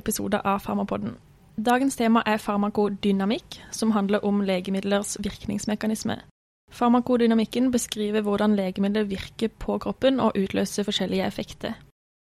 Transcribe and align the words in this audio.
episode 0.00 0.40
av 0.40 0.64
Farmapodden. 0.64 1.18
Dagens 1.60 1.96
tema 1.96 2.22
er 2.26 2.40
farmakodynamikk, 2.40 3.60
som 3.70 3.90
handler 3.92 4.24
om 4.24 4.40
legemidlers 4.40 5.16
virkningsmekanisme. 5.20 6.16
Farmakodynamikken 6.72 7.70
beskriver 7.72 8.24
hvordan 8.24 8.56
legemidler 8.56 9.04
virker 9.10 9.48
på 9.58 9.78
kroppen 9.78 10.20
og 10.20 10.32
utløser 10.38 10.86
forskjellige 10.88 11.26
effekter. 11.26 11.76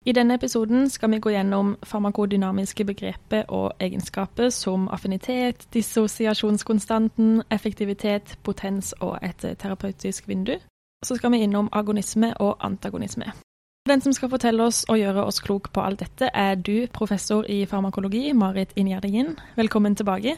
I 0.06 0.12
denne 0.12 0.36
episoden 0.36 0.90
skal 0.90 1.12
vi 1.12 1.20
gå 1.20 1.30
gjennom 1.30 1.76
farmakodynamiske 1.84 2.86
begreper 2.86 3.44
og 3.48 3.74
egenskaper 3.80 4.50
som 4.50 4.88
affinitet, 4.88 5.68
dissosiasjonskonstanten, 5.74 7.44
effektivitet, 7.52 8.38
potens 8.44 8.94
og 9.00 9.20
et 9.22 9.46
terapeutisk 9.60 10.28
vindu. 10.28 10.56
Så 11.06 11.16
skal 11.16 11.32
vi 11.32 11.44
innom 11.44 11.70
agonisme 11.72 12.34
og 12.38 12.58
antagonisme. 12.60 13.32
Den 13.90 14.04
som 14.06 14.14
skal 14.14 14.30
fortelle 14.30 14.68
oss 14.70 14.84
og 14.86 15.00
gjøre 15.00 15.24
oss 15.26 15.40
klok 15.42 15.72
på 15.74 15.82
alt 15.82 16.04
dette, 16.04 16.28
er 16.30 16.60
du, 16.62 16.86
professor 16.94 17.48
i 17.50 17.64
farmakologi, 17.66 18.28
Marit 18.38 18.76
Ingjerdingen. 18.78 19.32
Velkommen 19.58 19.96
tilbake. 19.98 20.36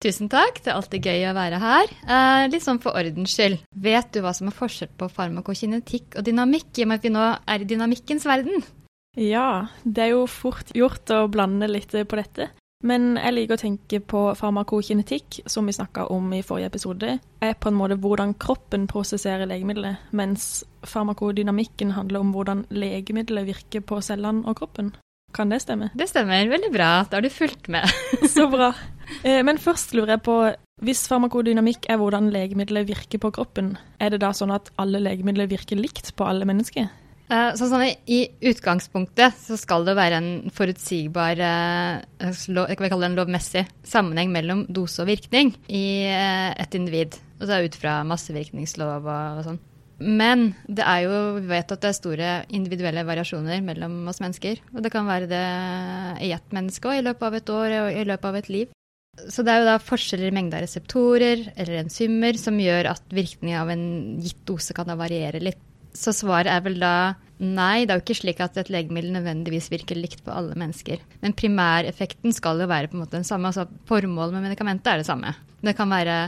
Tusen 0.00 0.30
takk, 0.32 0.62
det 0.64 0.72
er 0.72 0.78
alltid 0.78 1.08
gøy 1.10 1.26
å 1.28 1.34
være 1.36 1.58
her. 1.60 1.92
Eh, 2.00 2.46
litt 2.48 2.64
sånn 2.64 2.80
for 2.80 2.96
ordens 2.96 3.34
skyld, 3.36 3.58
vet 3.76 4.08
du 4.16 4.22
hva 4.24 4.32
som 4.36 4.48
er 4.48 4.56
forskjell 4.56 4.94
på 4.96 5.10
farmakokinetikk 5.12 6.16
og 6.16 6.24
dynamikk, 6.24 6.70
i 6.78 6.86
og 6.86 6.90
med 6.90 7.02
at 7.02 7.04
vi 7.04 7.12
nå 7.12 7.26
er 7.28 7.60
i 7.60 7.68
dynamikkens 7.74 8.24
verden? 8.28 8.64
Ja, 9.20 9.68
det 9.84 10.06
er 10.06 10.14
jo 10.14 10.24
fort 10.24 10.72
gjort 10.72 11.12
å 11.12 11.26
blande 11.28 11.68
litt 11.68 11.92
på 11.92 12.20
dette. 12.22 12.54
Men 12.84 13.14
jeg 13.16 13.32
liker 13.32 13.56
å 13.56 13.62
tenke 13.62 14.00
på 14.04 14.22
farmakokinetikk, 14.36 15.40
som 15.48 15.64
vi 15.64 15.72
snakka 15.72 16.04
om 16.12 16.28
i 16.36 16.42
forrige 16.44 16.68
episode, 16.68 17.14
er 17.40 17.54
på 17.56 17.70
en 17.70 17.78
måte 17.78 17.96
hvordan 18.00 18.34
kroppen 18.40 18.84
prosesserer 18.90 19.48
legemiddelet, 19.48 20.10
mens 20.12 20.64
farmakodynamikken 20.84 21.94
handler 21.96 22.20
om 22.20 22.34
hvordan 22.34 22.66
legemiddelet 22.74 23.48
virker 23.48 23.84
på 23.88 24.02
cellene 24.04 24.44
og 24.44 24.58
kroppen. 24.60 24.92
Kan 25.34 25.50
det 25.50 25.62
stemme? 25.64 25.88
Det 25.96 26.06
stemmer. 26.06 26.44
Veldig 26.46 26.70
bra. 26.70 26.90
Da 27.10 27.18
har 27.18 27.24
du 27.24 27.32
fulgt 27.32 27.66
med. 27.72 27.88
Så 28.36 28.48
bra. 28.52 28.72
Eh, 29.24 29.42
men 29.44 29.58
først 29.60 29.92
lurer 29.92 30.14
jeg 30.14 30.22
på, 30.24 30.34
hvis 30.84 31.02
farmakodynamikk 31.10 31.90
er 31.92 31.98
hvordan 32.00 32.30
legemiddelet 32.32 32.86
virker 32.88 33.20
på 33.20 33.30
kroppen, 33.36 33.74
er 34.00 34.14
det 34.14 34.22
da 34.22 34.30
sånn 34.32 34.54
at 34.54 34.70
alle 34.80 34.96
legemidler 35.04 35.48
virker 35.50 35.76
likt 35.76 36.08
på 36.16 36.24
alle 36.24 36.48
mennesker? 36.48 36.88
Uh, 37.34 37.50
så 37.58 37.66
sånn, 37.66 37.88
I 38.06 38.20
utgangspunktet 38.46 39.34
så 39.42 39.58
skal 39.58 39.86
det 39.88 39.96
være 39.98 40.20
en 40.20 40.30
forutsigbar 40.54 41.40
kan 42.78 43.06
en 43.08 43.18
lovmessig 43.18 43.64
sammenheng 43.82 44.30
mellom 44.30 44.64
dose 44.70 45.02
og 45.02 45.10
virkning 45.10 45.54
i 45.66 46.06
uh, 46.06 46.52
et 46.54 46.78
individ. 46.78 47.18
Og 47.40 47.48
så 47.48 47.64
ut 47.64 47.78
fra 47.80 48.02
massevirkningslov 48.06 49.02
og, 49.02 49.40
og 49.40 49.48
sånn. 49.48 49.62
Men 50.04 50.48
det 50.66 50.84
er 50.86 51.04
jo, 51.06 51.18
vi 51.38 51.50
vet 51.50 51.70
at 51.70 51.82
det 51.82 51.90
er 51.90 51.96
store 51.96 52.30
individuelle 52.54 53.04
variasjoner 53.06 53.60
mellom 53.64 54.02
oss 54.10 54.20
mennesker. 54.22 54.62
Og 54.74 54.82
det 54.84 54.90
kan 54.94 55.06
være 55.06 55.30
det 55.30 55.44
i 56.26 56.32
ett 56.34 56.54
menneske 56.54 56.90
òg, 56.90 56.98
i 56.98 57.04
løpet 57.06 57.28
av 57.28 57.36
et 57.38 57.52
år 57.54 57.76
og 57.80 57.90
i 57.92 58.06
løpet 58.08 58.30
av 58.30 58.38
et 58.40 58.50
liv. 58.52 58.72
Så 59.30 59.44
det 59.46 59.52
er 59.52 59.62
jo 59.62 59.68
da 59.68 59.76
forskjeller 59.78 60.30
i 60.30 60.34
mengde 60.34 60.58
av 60.58 60.64
reseptorer 60.64 61.44
eller 61.54 61.84
enzymer 61.84 62.38
som 62.40 62.58
gjør 62.58 62.90
at 62.90 63.14
virkningen 63.14 63.60
av 63.60 63.70
en 63.70 63.84
gitt 64.24 64.40
dose 64.48 64.74
kan 64.74 64.90
da 64.90 64.98
variere 64.98 65.42
litt. 65.42 65.62
Så 65.94 66.10
svaret 66.16 66.50
er 66.50 66.64
vel 66.64 66.80
da 66.82 66.94
nei, 67.42 67.84
det 67.84 67.94
er 67.94 68.00
jo 68.00 68.04
ikke 68.04 68.20
slik 68.20 68.40
at 68.44 68.56
et 68.60 68.70
legemiddel 68.72 69.14
nødvendigvis 69.16 69.70
virker 69.72 69.98
likt 69.98 70.24
på 70.26 70.34
alle 70.34 70.56
mennesker. 70.58 71.02
Men 71.24 71.36
primæreffekten 71.36 72.34
skal 72.36 72.62
jo 72.62 72.70
være 72.70 72.90
på 72.90 72.98
en 72.98 73.04
måte 73.04 73.18
den 73.18 73.28
samme. 73.28 73.50
altså 73.50 73.66
Formålet 73.90 74.36
med 74.36 74.48
medikamentet 74.48 74.92
er 74.92 75.02
det 75.02 75.08
samme. 75.08 75.34
Det 75.64 75.76
kan 75.76 75.90
være 75.90 76.18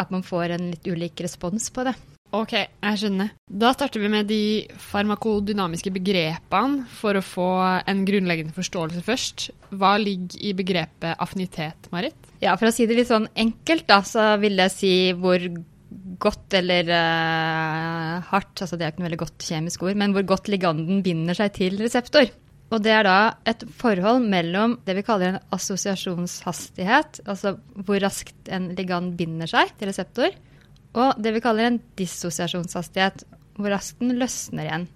at 0.00 0.10
man 0.12 0.24
får 0.24 0.56
en 0.56 0.70
litt 0.72 0.88
ulik 0.88 1.20
respons 1.24 1.68
på 1.72 1.84
det. 1.88 1.94
Ok, 2.32 2.54
jeg 2.56 2.96
skjønner. 2.96 3.34
Da 3.44 3.74
starter 3.76 4.00
vi 4.00 4.08
med 4.08 4.30
de 4.30 4.44
farmakodynamiske 4.80 5.92
begrepene 5.92 6.86
for 6.96 7.18
å 7.18 7.24
få 7.24 7.48
en 7.84 8.06
grunnleggende 8.08 8.56
forståelse 8.56 9.02
først. 9.04 9.50
Hva 9.76 9.98
ligger 10.00 10.40
i 10.40 10.54
begrepet 10.56 11.20
affinitet, 11.20 11.90
Marit? 11.92 12.16
Ja, 12.40 12.56
For 12.56 12.70
å 12.70 12.72
si 12.74 12.88
det 12.88 12.96
litt 12.96 13.10
sånn 13.10 13.28
enkelt, 13.36 13.84
da, 13.86 14.00
så 14.02 14.32
vil 14.40 14.56
jeg 14.64 14.72
si 14.72 14.94
hvor 15.12 15.44
godt 16.22 16.54
eller 16.58 16.88
uh, 16.88 18.22
hardt, 18.30 18.62
altså 18.62 18.78
det 18.78 18.86
er 18.86 18.92
ikke 18.92 19.02
noe 19.02 19.08
veldig 19.10 19.22
godt 19.24 19.48
kjemisk 19.48 19.82
ord, 19.86 19.98
men 19.98 20.14
hvor 20.16 20.24
godt 20.34 20.50
liganden 20.52 21.02
binder 21.04 21.36
seg 21.38 21.52
til 21.56 21.76
reseptor. 21.82 22.30
Og 22.72 22.80
det 22.80 22.92
er 22.94 23.04
da 23.04 23.16
et 23.48 23.66
forhold 23.76 24.24
mellom 24.32 24.78
det 24.86 24.96
vi 24.96 25.04
kaller 25.04 25.34
en 25.34 25.42
assosiasjonshastighet, 25.52 27.20
altså 27.28 27.58
hvor 27.84 28.00
raskt 28.00 28.48
en 28.48 28.70
ligand 28.78 29.12
binder 29.18 29.50
seg 29.50 29.74
til 29.76 29.90
reseptor, 29.90 30.32
og 30.96 31.20
det 31.20 31.34
vi 31.36 31.42
kaller 31.44 31.68
en 31.68 31.78
dissosiasjonshastighet, 32.00 33.26
hvor 33.58 33.72
raskt 33.74 34.00
den 34.00 34.16
løsner 34.20 34.66
igjen. 34.66 34.88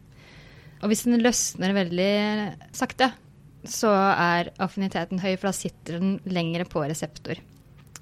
Og 0.81 0.93
hvis 0.93 1.05
den 1.09 1.21
løsner 1.25 1.77
veldig 1.77 2.12
sakte, 2.77 3.11
så 3.67 3.93
er 3.93 4.53
affiniteten 4.62 5.21
høy, 5.21 5.35
for 5.37 5.51
da 5.51 5.56
sitter 5.56 6.01
den 6.01 6.17
lengre 6.29 6.67
på 6.69 6.85
reseptor. 6.85 7.41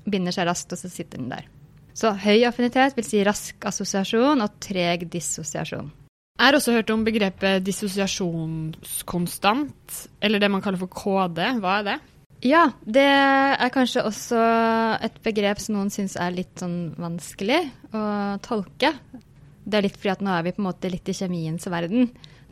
Binder 0.05 0.35
seg 0.35 0.51
raskt, 0.51 0.75
og 0.75 0.81
så 0.81 0.91
sitter 0.93 1.23
den 1.23 1.31
der. 1.33 1.47
Så 1.95 2.11
høy 2.19 2.43
affinitet 2.49 2.97
vil 2.99 3.07
si 3.07 3.21
rask 3.27 3.65
assosiasjon 3.71 4.41
og 4.43 4.51
treg 4.63 5.07
dissosiasjon. 5.13 5.89
Jeg 6.35 6.47
har 6.49 6.57
også 6.59 6.75
hørt 6.75 6.91
om 6.91 7.05
begrepet 7.07 7.63
dissosiasjonskonstant, 7.63 10.11
eller 10.19 10.43
det 10.43 10.51
man 10.51 10.59
kaller 10.65 10.81
for 10.81 10.91
KD. 10.91 11.39
Hva 11.63 11.73
er 11.79 11.85
det? 11.87 11.95
Ja, 12.45 12.75
det 12.83 13.07
er 13.07 13.71
kanskje 13.73 14.03
også 14.05 14.37
et 15.07 15.15
begrep 15.25 15.59
som 15.63 15.79
noen 15.79 15.91
syns 15.95 16.17
er 16.21 16.31
litt 16.35 16.59
sånn 16.61 16.93
vanskelig 16.99 17.71
å 17.95 18.03
tolke. 18.45 18.91
Det 19.65 19.79
er 19.79 19.85
litt 19.87 19.97
fordi 19.97 20.13
at 20.13 20.25
nå 20.27 20.31
er 20.35 20.43
vi 20.45 20.53
på 20.57 20.61
en 20.61 20.69
måte 20.69 20.93
litt 20.93 21.09
i 21.09 21.17
kjemiens 21.17 21.65
verden. 21.73 22.03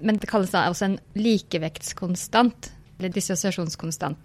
Men 0.03 0.19
det 0.23 0.31
kalles 0.31 0.53
da 0.55 0.71
også 0.71 0.85
en 0.87 0.99
likevektskonstant, 1.19 2.61
eller 2.99 3.11
dissosiasjonskonstant. 3.13 4.23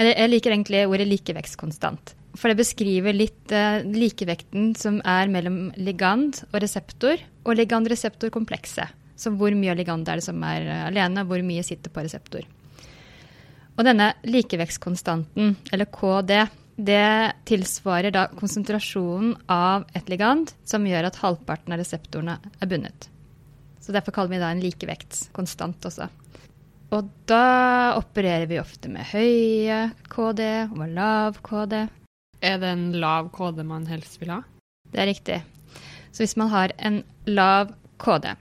Men 0.00 0.04
jeg 0.10 0.30
liker 0.32 0.50
egentlig 0.56 0.88
ordet 0.88 1.12
likevektskonstant. 1.12 2.04
For 2.36 2.52
det 2.52 2.60
beskriver 2.60 3.16
litt 3.16 3.52
eh, 3.54 3.80
likevekten 3.86 4.74
som 4.78 5.00
er 5.08 5.30
mellom 5.32 5.70
ligand 5.80 6.42
og 6.50 6.60
reseptor, 6.62 7.22
og 7.46 7.56
ligand-reseptor-komplekset. 7.58 8.92
Så 9.16 9.32
hvor 9.32 9.54
mye 9.56 9.76
ligand 9.78 10.08
er 10.08 10.20
det 10.20 10.26
som 10.26 10.42
er 10.44 10.66
uh, 10.68 10.84
alene, 10.90 11.24
hvor 11.24 11.40
mye 11.46 11.64
sitter 11.64 11.92
på 11.92 12.04
reseptor. 12.04 12.44
Og 13.76 13.84
denne 13.86 14.10
likevektskonstanten, 14.28 15.54
eller 15.72 15.88
KD, 15.92 16.34
det 16.76 17.32
tilsvarer 17.48 18.12
da 18.12 18.26
konsentrasjonen 18.36 19.32
av 19.48 19.86
et 19.96 20.08
ligand 20.12 20.52
som 20.68 20.84
gjør 20.84 21.08
at 21.08 21.20
halvparten 21.22 21.72
av 21.72 21.80
reseptorene 21.80 22.36
er 22.36 22.68
bundet. 22.68 23.08
Så 23.80 23.94
derfor 23.94 24.12
kaller 24.12 24.34
vi 24.34 24.42
da 24.42 24.52
en 24.52 24.60
likevektskonstant 24.64 25.88
også. 25.88 26.10
Og 26.96 27.08
da 27.28 27.96
opererer 27.98 28.46
vi 28.50 28.60
ofte 28.60 28.90
med 28.92 29.08
høye 29.14 29.86
KD 30.12 30.42
og 30.76 30.84
lav 30.92 31.40
KD. 31.46 31.86
Er 32.46 32.60
det 32.62 32.70
en 32.70 32.88
lav 33.02 33.32
KD 33.34 33.64
man 33.66 33.86
helst 33.90 34.20
vil 34.20 34.30
ha? 34.36 34.42
Det 34.92 35.02
er 35.02 35.10
riktig. 35.10 35.38
Så 36.14 36.22
hvis 36.22 36.36
man 36.38 36.52
har 36.52 36.72
en 36.78 37.00
lav 37.26 37.72
KD, 37.98 38.36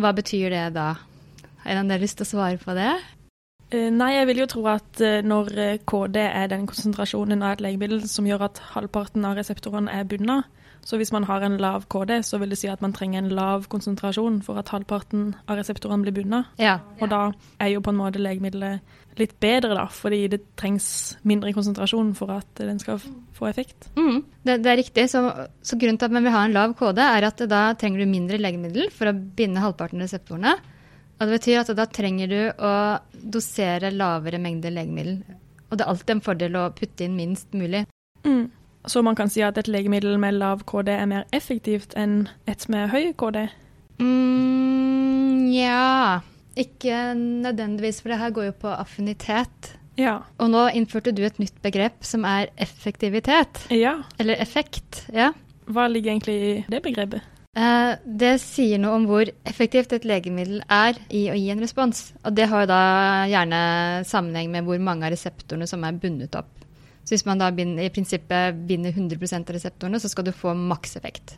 hva 0.00 0.12
betyr 0.16 0.54
det 0.54 0.68
da? 0.76 0.94
Har 1.62 1.78
noen 1.78 2.00
lyst 2.00 2.18
til 2.18 2.26
å 2.26 2.32
svare 2.32 2.58
på 2.62 2.74
det? 2.74 2.94
Eh, 3.72 3.88
nei, 3.92 4.14
jeg 4.16 4.28
vil 4.28 4.42
jo 4.42 4.48
tro 4.50 4.64
at 4.72 5.00
eh, 5.04 5.20
når 5.24 5.52
eh, 5.56 5.76
KD 5.88 6.18
er 6.24 6.48
den 6.52 6.66
konsentrasjonen 6.68 7.44
av 7.44 7.54
et 7.54 7.62
legemiddel 7.64 8.02
som 8.10 8.26
gjør 8.28 8.48
at 8.48 8.60
halvparten 8.74 9.24
av 9.28 9.38
reseptorene 9.38 9.92
er 9.94 10.08
bundet, 10.08 10.48
så 10.82 10.98
hvis 10.98 11.12
man 11.14 11.26
har 11.28 11.44
en 11.46 11.60
lav 11.62 11.84
KD, 11.92 12.16
så 12.26 12.40
vil 12.42 12.50
det 12.50 12.58
si 12.58 12.68
at 12.70 12.82
man 12.82 12.94
trenger 12.94 13.22
en 13.22 13.34
lav 13.36 13.68
konsentrasjon 13.70 14.40
for 14.42 14.58
at 14.58 14.72
halvparten 14.74 15.30
av 15.46 15.60
reseptorene 15.60 16.02
blir 16.02 16.16
bundet. 16.16 16.50
Ja. 16.58 16.80
Og 16.98 17.12
da 17.12 17.28
er 17.62 17.70
jo 17.70 17.84
på 17.84 17.92
en 17.92 18.00
måte 18.00 18.22
legemiddelet 18.22 18.82
litt 19.20 19.34
bedre, 19.44 19.76
da, 19.76 19.84
fordi 19.92 20.24
det 20.32 20.40
trengs 20.58 20.86
mindre 21.28 21.52
konsentrasjon 21.54 22.14
for 22.18 22.32
at 22.34 22.48
den 22.58 22.80
skal 22.82 22.98
få 23.36 23.46
effekt. 23.50 23.90
Mm, 23.94 24.22
det, 24.42 24.56
det, 24.64 24.72
er 24.72 24.80
riktig. 24.80 25.04
Så, 25.12 25.22
så, 25.62 25.78
grunnen 25.78 26.00
til 26.00 26.08
at 26.08 26.16
man 26.16 26.26
vil 26.26 26.34
ha 26.34 26.46
en 26.48 26.56
lav 26.56 26.74
KD, 26.78 27.02
er 27.04 27.28
at 27.28 27.44
da 27.50 27.62
trenger 27.78 28.02
du 28.02 28.10
mindre 28.10 28.40
legemiddel 28.40 28.90
for 28.94 29.10
å 29.10 29.14
binde 29.14 29.62
halvparten 29.62 30.00
av 30.00 30.08
reseptorene. 30.08 30.56
Og 31.18 31.28
det 31.28 31.36
betyr 31.36 31.60
at 31.60 31.70
da 31.78 31.86
trenger 31.86 32.32
du 32.32 32.40
å 32.58 32.72
dosere 33.12 33.92
lavere 33.94 34.40
mengder 34.42 34.74
legemiddel. 34.74 35.20
Og 35.68 35.78
det 35.78 35.84
er 35.84 35.92
alltid 35.92 36.16
en 36.16 36.24
fordel 36.24 36.58
å 36.58 36.70
putte 36.74 37.06
inn 37.06 37.14
minst 37.14 37.54
mulig. 37.54 37.84
Mm. 38.26 38.48
Så 38.86 39.02
man 39.02 39.14
kan 39.18 39.30
si 39.30 39.42
at 39.46 39.58
et 39.58 39.68
legemiddel 39.70 40.18
med 40.18 40.38
lav 40.40 40.64
KD 40.66 40.90
er 40.94 41.06
mer 41.06 41.26
effektivt 41.32 41.94
enn 41.98 42.26
et 42.50 42.64
med 42.72 42.90
høy 42.90 43.12
KD? 43.18 43.44
Mm, 44.02 45.52
ja 45.54 46.20
Ikke 46.58 47.12
nødvendigvis, 47.14 48.02
for 48.02 48.12
det 48.12 48.18
her 48.18 48.34
går 48.34 48.50
jo 48.50 48.54
på 48.64 48.72
affinitet. 48.74 49.76
Ja. 49.96 50.18
Og 50.40 50.50
nå 50.52 50.66
innførte 50.76 51.12
du 51.14 51.22
et 51.24 51.38
nytt 51.40 51.56
begrep 51.64 52.04
som 52.04 52.26
er 52.28 52.50
effektivitet. 52.60 53.66
Ja. 53.70 54.02
Eller 54.18 54.40
effekt. 54.42 55.06
ja. 55.12 55.32
Hva 55.72 55.86
ligger 55.86 56.10
egentlig 56.10 56.34
i 56.42 56.64
det 56.68 56.82
begrepet? 56.82 57.22
Eh, 57.52 57.94
det 58.04 58.32
sier 58.40 58.80
noe 58.80 58.96
om 58.96 59.04
hvor 59.06 59.28
effektivt 59.48 59.92
et 59.92 60.06
legemiddel 60.08 60.62
er 60.72 60.96
i 61.12 61.26
å 61.30 61.36
gi 61.36 61.50
en 61.52 61.60
respons. 61.62 62.00
Og 62.24 62.34
det 62.36 62.48
har 62.50 62.64
jo 62.64 62.70
da 62.70 62.82
gjerne 63.30 63.60
sammenheng 64.08 64.50
med 64.52 64.66
hvor 64.66 64.80
mange 64.82 65.06
av 65.06 65.12
reseptorene 65.14 65.68
som 65.68 65.84
er 65.84 65.98
bundet 66.00 66.34
opp. 66.40 66.50
Så 67.02 67.16
hvis 67.16 67.26
man 67.26 67.40
da 67.40 67.50
binder, 67.54 67.84
i 67.84 67.92
prinsippet 67.92 68.60
binder 68.68 68.94
100 68.94 69.18
av 69.40 69.56
reseptorene, 69.56 70.00
så 70.00 70.10
skal 70.10 70.28
du 70.28 70.32
få 70.36 70.54
makseffekt. 70.54 71.36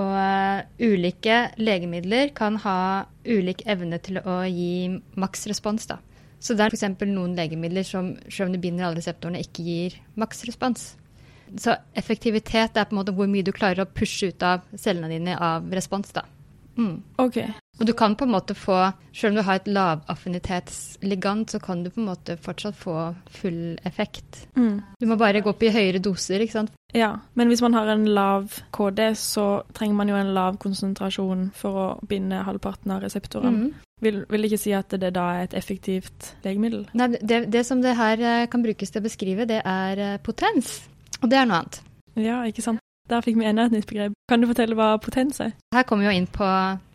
Og 0.00 0.10
uh, 0.10 0.64
ulike 0.82 1.36
legemidler 1.60 2.32
kan 2.34 2.56
ha 2.64 3.04
ulik 3.28 3.62
evne 3.70 4.00
til 4.02 4.18
å 4.24 4.40
gi 4.48 4.96
maksrespons. 5.20 5.86
da. 5.92 6.00
Så 6.40 6.56
det 6.56 6.66
er 6.66 6.74
f.eks. 6.74 7.06
noen 7.06 7.36
legemidler 7.38 7.86
som 7.86 8.14
selv 8.28 8.48
om 8.48 8.56
de 8.56 8.62
binder 8.64 8.88
alle 8.88 9.00
reseptorene, 9.00 9.44
ikke 9.44 9.64
gir 9.64 9.98
maksrespons. 10.20 10.94
Så 11.60 11.76
effektivitet 11.94 12.76
er 12.76 12.88
på 12.88 12.96
en 12.96 13.00
måte 13.02 13.14
hvor 13.14 13.28
mye 13.30 13.46
du 13.46 13.52
klarer 13.54 13.84
å 13.84 13.90
pushe 13.90 14.32
ut 14.32 14.42
av 14.42 14.64
cellene 14.74 15.12
dine 15.12 15.36
av 15.38 15.68
respons. 15.72 16.10
da. 16.16 16.26
Mm. 16.76 16.98
OK. 17.22 17.38
Og 17.80 17.88
du 17.88 17.92
kan 17.98 18.14
på 18.14 18.26
en 18.26 18.30
måte 18.30 18.54
få, 18.54 18.76
selv 19.12 19.32
om 19.32 19.38
du 19.40 19.42
har 19.42 19.58
et 19.58 19.68
lavaffinitetsligand, 19.68 21.48
så 21.50 21.58
kan 21.58 21.82
du 21.82 21.90
på 21.90 22.00
en 22.00 22.06
måte 22.06 22.36
fortsatt 22.38 22.76
få 22.78 23.14
full 23.34 23.78
effekt. 23.82 24.44
Mm. 24.54 24.80
Du 25.00 25.06
må 25.10 25.16
bare 25.18 25.42
gå 25.42 25.50
opp 25.50 25.62
i 25.66 25.72
høyere 25.74 26.02
doser, 26.02 26.44
ikke 26.44 26.60
sant. 26.60 26.74
Ja, 26.94 27.10
men 27.34 27.50
hvis 27.50 27.62
man 27.64 27.74
har 27.74 27.90
en 27.90 28.06
lav 28.06 28.60
KD, 28.72 29.00
så 29.18 29.64
trenger 29.74 29.98
man 29.98 30.12
jo 30.12 30.20
en 30.20 30.30
lav 30.36 30.60
konsentrasjon 30.62 31.48
for 31.58 31.80
å 31.80 31.88
binde 32.06 32.44
halvparten 32.46 32.94
av 32.94 33.02
reseptorene. 33.02 33.66
Mm. 33.66 33.90
Vil, 34.04 34.22
vil 34.30 34.46
ikke 34.46 34.60
si 34.60 34.74
at 34.76 34.94
det 35.00 35.10
da 35.16 35.24
er 35.34 35.48
et 35.48 35.58
effektivt 35.58 36.34
legemiddel? 36.44 36.86
Nei, 36.94 37.10
det, 37.18 37.44
det 37.50 37.64
som 37.66 37.82
det 37.82 37.96
her 37.98 38.22
eh, 38.22 38.46
kan 38.50 38.62
brukes 38.62 38.94
til 38.94 39.02
å 39.02 39.08
beskrive, 39.08 39.48
det 39.50 39.62
er 39.64 40.02
eh, 40.02 40.16
potens. 40.22 40.84
Og 41.22 41.26
det 41.32 41.40
er 41.40 41.50
noe 41.50 41.64
annet. 41.64 41.82
Ja, 42.20 42.42
ikke 42.46 42.62
sant. 42.62 42.82
Der 43.10 43.20
fikk 43.24 43.36
vi 43.40 43.48
enda 43.48 43.66
et 43.66 43.74
nytt 43.74 43.90
begrep. 43.90 44.14
Kan 44.30 44.40
du 44.40 44.48
fortelle 44.48 44.78
hva 44.78 44.94
potens 45.02 45.42
er? 45.42 45.52
Her 45.74 45.84
kommer 45.88 46.06
vi 46.06 46.12
jo 46.12 46.22
inn 46.22 46.30
på 46.30 46.46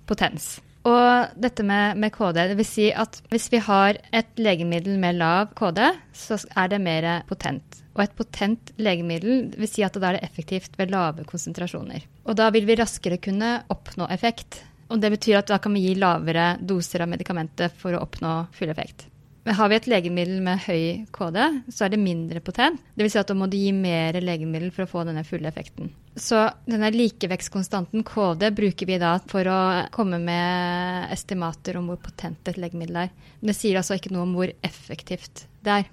potens. 0.10 0.56
Og 0.90 1.36
dette 1.38 1.66
med, 1.66 2.00
med 2.00 2.14
KD, 2.16 2.40
det 2.52 2.58
vil 2.58 2.68
si 2.68 2.88
at 2.90 3.20
hvis 3.30 3.50
vi 3.54 3.62
har 3.62 4.00
et 4.16 4.40
legemiddel 4.42 4.98
med 5.02 5.20
lav 5.20 5.52
KD, 5.60 5.84
så 6.16 6.40
er 6.58 6.72
det 6.72 6.82
mer 6.82 7.10
potent. 7.30 7.84
Og 7.98 8.06
et 8.06 8.16
potent 8.18 8.72
legemiddel 8.80 9.50
vil 9.60 9.70
si 9.70 9.84
at 9.86 9.98
da 10.00 10.12
er 10.12 10.18
det 10.18 10.26
effektivt 10.30 10.80
ved 10.80 10.94
lave 10.94 11.28
konsentrasjoner. 11.28 12.06
Og 12.26 12.38
da 12.40 12.50
vil 12.56 12.68
vi 12.70 12.78
raskere 12.80 13.20
kunne 13.22 13.58
oppnå 13.70 14.08
effekt. 14.14 14.64
Og 14.90 15.02
det 15.04 15.12
betyr 15.14 15.42
at 15.42 15.52
da 15.52 15.60
kan 15.62 15.76
vi 15.76 15.84
gi 15.84 15.98
lavere 16.00 16.54
doser 16.66 17.04
av 17.04 17.12
medikamentet 17.12 17.76
for 17.78 17.94
å 17.94 18.04
oppnå 18.06 18.36
full 18.56 18.72
effekt. 18.74 19.06
Har 19.48 19.70
vi 19.72 19.78
et 19.78 19.88
legemiddel 19.88 20.42
med 20.44 20.60
høy 20.66 21.06
KD, 21.16 21.38
så 21.72 21.86
er 21.86 21.94
det 21.94 22.02
mindre 22.02 22.42
potent. 22.44 22.82
Vil 23.00 23.10
si 23.10 23.20
at 23.22 23.30
da 23.30 23.36
må 23.38 23.48
du 23.50 23.56
gi 23.58 23.72
mer 23.74 24.18
legemiddel 24.20 24.74
for 24.76 24.84
å 24.84 24.90
få 24.92 25.04
denne 25.08 25.24
fulle 25.28 25.48
effekten. 25.50 25.94
Så 26.20 26.42
denne 26.68 26.92
likevektskonstanten 26.92 28.04
KD 28.08 28.50
bruker 28.58 28.90
vi 28.90 29.00
da 29.02 29.14
for 29.32 29.48
å 29.48 29.60
komme 29.96 30.20
med 30.22 31.14
estimater 31.16 31.80
om 31.80 31.88
hvor 31.90 32.02
potent 32.04 32.52
et 32.52 32.60
legemiddel 32.60 33.06
er. 33.06 33.14
Men 33.40 33.54
det 33.54 33.58
sier 33.58 33.80
altså 33.80 33.98
ikke 33.98 34.12
noe 34.14 34.28
om 34.28 34.36
hvor 34.38 34.52
effektivt 34.66 35.46
det 35.64 35.78
er, 35.80 35.90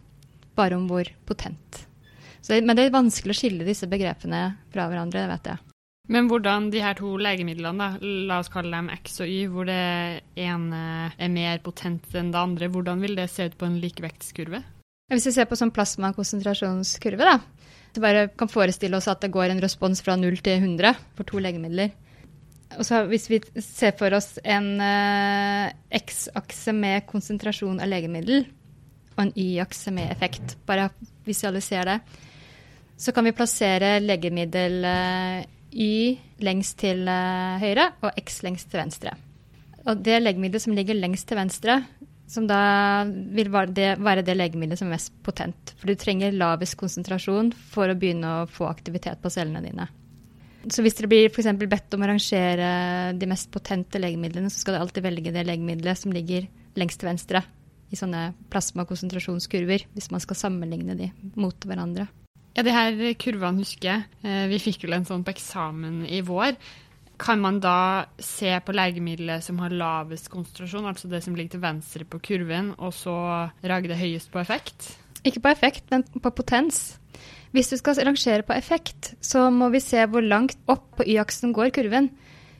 bare 0.58 0.76
om 0.76 0.90
hvor 0.90 1.08
potent. 1.28 1.86
Så, 2.42 2.58
men 2.58 2.76
det 2.78 2.86
er 2.86 2.98
vanskelig 2.98 3.34
å 3.34 3.40
skille 3.40 3.66
disse 3.66 3.88
begrepene 3.90 4.42
fra 4.74 4.90
hverandre, 4.90 5.22
det 5.22 5.32
vet 5.32 5.52
jeg. 5.54 5.75
Men 6.12 6.28
hvordan 6.30 6.68
de 6.70 6.82
her 6.84 6.94
to 6.98 7.16
legemidlene, 7.18 7.82
da, 7.82 8.08
la 8.28 8.38
oss 8.38 8.50
kalle 8.52 8.70
dem 8.70 8.90
X 8.94 9.18
og 9.24 9.30
Y, 9.30 9.48
hvor 9.50 9.66
det 9.66 10.22
ene 10.38 10.80
er 11.18 11.32
mer 11.32 11.58
potent 11.64 12.06
enn 12.14 12.30
det 12.34 12.38
andre, 12.40 12.70
hvordan 12.70 13.02
vil 13.02 13.18
det 13.18 13.26
se 13.32 13.48
ut 13.48 13.56
på 13.58 13.66
en 13.66 13.80
likevektskurve? 13.82 14.62
Hvis 15.10 15.26
vi 15.28 15.34
ser 15.34 15.48
på 15.50 15.58
sånn 15.58 15.74
plasmakonsentrasjonskurve, 15.74 17.26
da, 17.26 17.40
så 17.94 18.02
bare 18.02 18.26
kan 18.38 18.50
forestille 18.50 18.98
oss 18.98 19.08
at 19.10 19.22
det 19.24 19.32
går 19.34 19.50
en 19.50 19.62
respons 19.62 20.02
fra 20.04 20.16
0 20.18 20.38
til 20.46 20.60
100 20.60 20.94
for 21.18 21.26
to 21.26 21.42
legemidler. 21.42 21.90
Og 22.76 22.86
så 22.86 23.04
Hvis 23.06 23.28
vi 23.30 23.40
ser 23.62 23.94
for 23.98 24.14
oss 24.14 24.38
en 24.44 24.80
uh, 24.82 25.70
X-akse 25.94 26.74
med 26.74 27.06
konsentrasjon 27.06 27.78
av 27.80 27.90
legemiddel 27.90 28.44
og 29.16 29.20
en 29.22 29.34
Y-akse 29.38 29.94
med 29.94 30.10
effekt, 30.12 30.58
bare 30.66 30.90
visualiser 31.24 31.86
det, 31.88 32.00
så 32.98 33.12
kan 33.12 33.24
vi 33.24 33.34
plassere 33.36 33.96
legemiddel 34.02 34.82
uh, 34.84 35.55
Y 35.76 36.16
lengst 36.40 36.78
til 36.80 37.04
uh, 37.04 37.60
høyre 37.60 37.90
og 38.00 38.16
X 38.22 38.40
lengst 38.46 38.70
til 38.72 38.80
venstre. 38.80 39.12
Og 39.86 40.00
det 40.02 40.22
legemiddelet 40.22 40.64
som 40.64 40.74
ligger 40.74 40.96
lengst 40.98 41.28
til 41.28 41.38
venstre, 41.38 41.82
som 42.26 42.48
da 42.48 43.04
vil 43.06 43.52
være 43.52 43.70
det, 43.76 44.34
legemiddelet 44.34 44.80
som 44.80 44.88
er 44.88 44.96
mest 44.96 45.12
potent. 45.22 45.74
For 45.78 45.90
du 45.90 45.94
trenger 46.00 46.34
lavest 46.34 46.78
konsentrasjon 46.80 47.52
for 47.74 47.92
å 47.92 47.98
begynne 47.98 48.32
å 48.40 48.48
få 48.50 48.66
aktivitet 48.66 49.22
på 49.22 49.30
cellene 49.30 49.62
dine. 49.62 49.86
Så 50.66 50.82
hvis 50.82 50.96
dere 50.98 51.10
blir 51.12 51.30
for 51.30 51.46
bedt 51.70 51.94
om 51.94 52.02
å 52.02 52.08
rangere 52.10 53.12
de 53.14 53.28
mest 53.30 53.52
potente 53.54 54.00
legemidlene, 54.02 54.50
så 54.50 54.58
skal 54.64 54.74
dere 54.74 54.88
alltid 54.88 55.06
velge 55.06 55.34
det 55.34 55.46
legemiddelet 55.46 56.00
som 56.00 56.14
ligger 56.14 56.48
lengst 56.74 56.98
til 56.98 57.12
venstre 57.12 57.44
i 57.94 57.98
sånne 57.98 58.32
plasmakonsentrasjonskurver, 58.50 59.86
hvis 59.94 60.10
man 60.10 60.24
skal 60.24 60.40
sammenligne 60.40 60.98
de 60.98 61.12
mot 61.38 61.68
hverandre. 61.68 62.08
Ja, 62.56 62.64
de 62.64 62.72
her 62.72 63.14
kurvene 63.20 63.60
husker 63.60 63.90
jeg. 63.90 64.04
Eh, 64.24 64.46
vi 64.48 64.60
fikk 64.62 64.86
vel 64.86 64.96
en 64.96 65.06
sånn 65.08 65.24
på 65.26 65.34
eksamen 65.34 66.06
i 66.08 66.22
vår. 66.24 66.56
Kan 67.20 67.40
man 67.40 67.58
da 67.60 68.06
se 68.20 68.50
på 68.64 68.74
legemiddelet 68.76 69.44
som 69.44 69.60
har 69.60 69.72
lavest 69.72 70.30
konsentrasjon, 70.32 70.88
altså 70.88 71.08
det 71.12 71.22
som 71.24 71.36
ligger 71.36 71.56
til 71.56 71.64
venstre 71.64 72.06
på 72.08 72.20
kurven, 72.24 72.74
og 72.76 72.92
så 72.96 73.16
rage 73.60 73.92
det 73.92 74.00
høyest 74.00 74.32
på 74.32 74.40
effekt? 74.40 74.94
Ikke 75.26 75.42
på 75.44 75.52
effekt, 75.52 75.84
men 75.92 76.04
på 76.04 76.32
potens. 76.32 76.98
Hvis 77.52 77.72
du 77.72 77.76
skal 77.80 78.00
rangere 78.04 78.44
på 78.44 78.56
effekt, 78.56 79.14
så 79.24 79.46
må 79.52 79.68
vi 79.72 79.80
se 79.84 80.02
hvor 80.08 80.24
langt 80.24 80.56
opp 80.68 80.96
på 80.98 81.06
Y-aksen 81.08 81.54
går 81.56 81.72
kurven. 81.76 82.10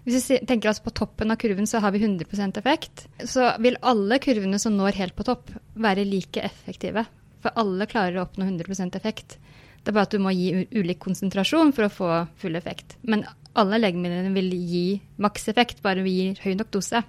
Hvis 0.07 0.29
vi 0.31 0.39
tenker 0.47 0.71
oss 0.71 0.81
på 0.85 0.93
toppen 0.95 1.33
av 1.33 1.41
kurven, 1.41 1.67
så 1.67 1.81
har 1.83 1.93
vi 1.93 2.05
100% 2.05 2.61
effekt. 2.61 3.09
Så 3.25 3.49
vil 3.65 3.81
alle 3.83 4.21
kurvene 4.23 4.61
som 4.63 4.77
når 4.77 5.01
helt 5.01 5.17
på 5.17 5.27
topp, 5.27 5.51
være 5.75 6.05
like 6.07 6.45
effektive. 6.47 7.05
For 7.43 7.57
alle 7.59 7.89
klarer 7.91 8.21
å 8.21 8.25
oppnå 8.29 8.47
100% 8.47 8.97
effekt. 9.01 9.39
Det 9.87 9.93
er 9.93 9.95
bare 10.01 10.09
at 10.09 10.15
du 10.17 10.19
må 10.19 10.33
gi 10.35 10.65
ulik 10.75 10.99
konsentrasjon 10.99 11.69
for 11.71 11.87
å 11.87 11.93
få 11.95 12.07
full 12.43 12.59
effekt. 12.59 12.97
Men 13.07 13.21
alle 13.55 13.79
legemidlene 13.79 14.33
vil 14.35 14.49
gi 14.59 14.87
makseffekt, 15.23 15.79
bare 15.85 16.03
vi 16.03 16.15
gir 16.17 16.41
høy 16.43 16.57
nok 16.59 16.73
dose. 16.75 17.05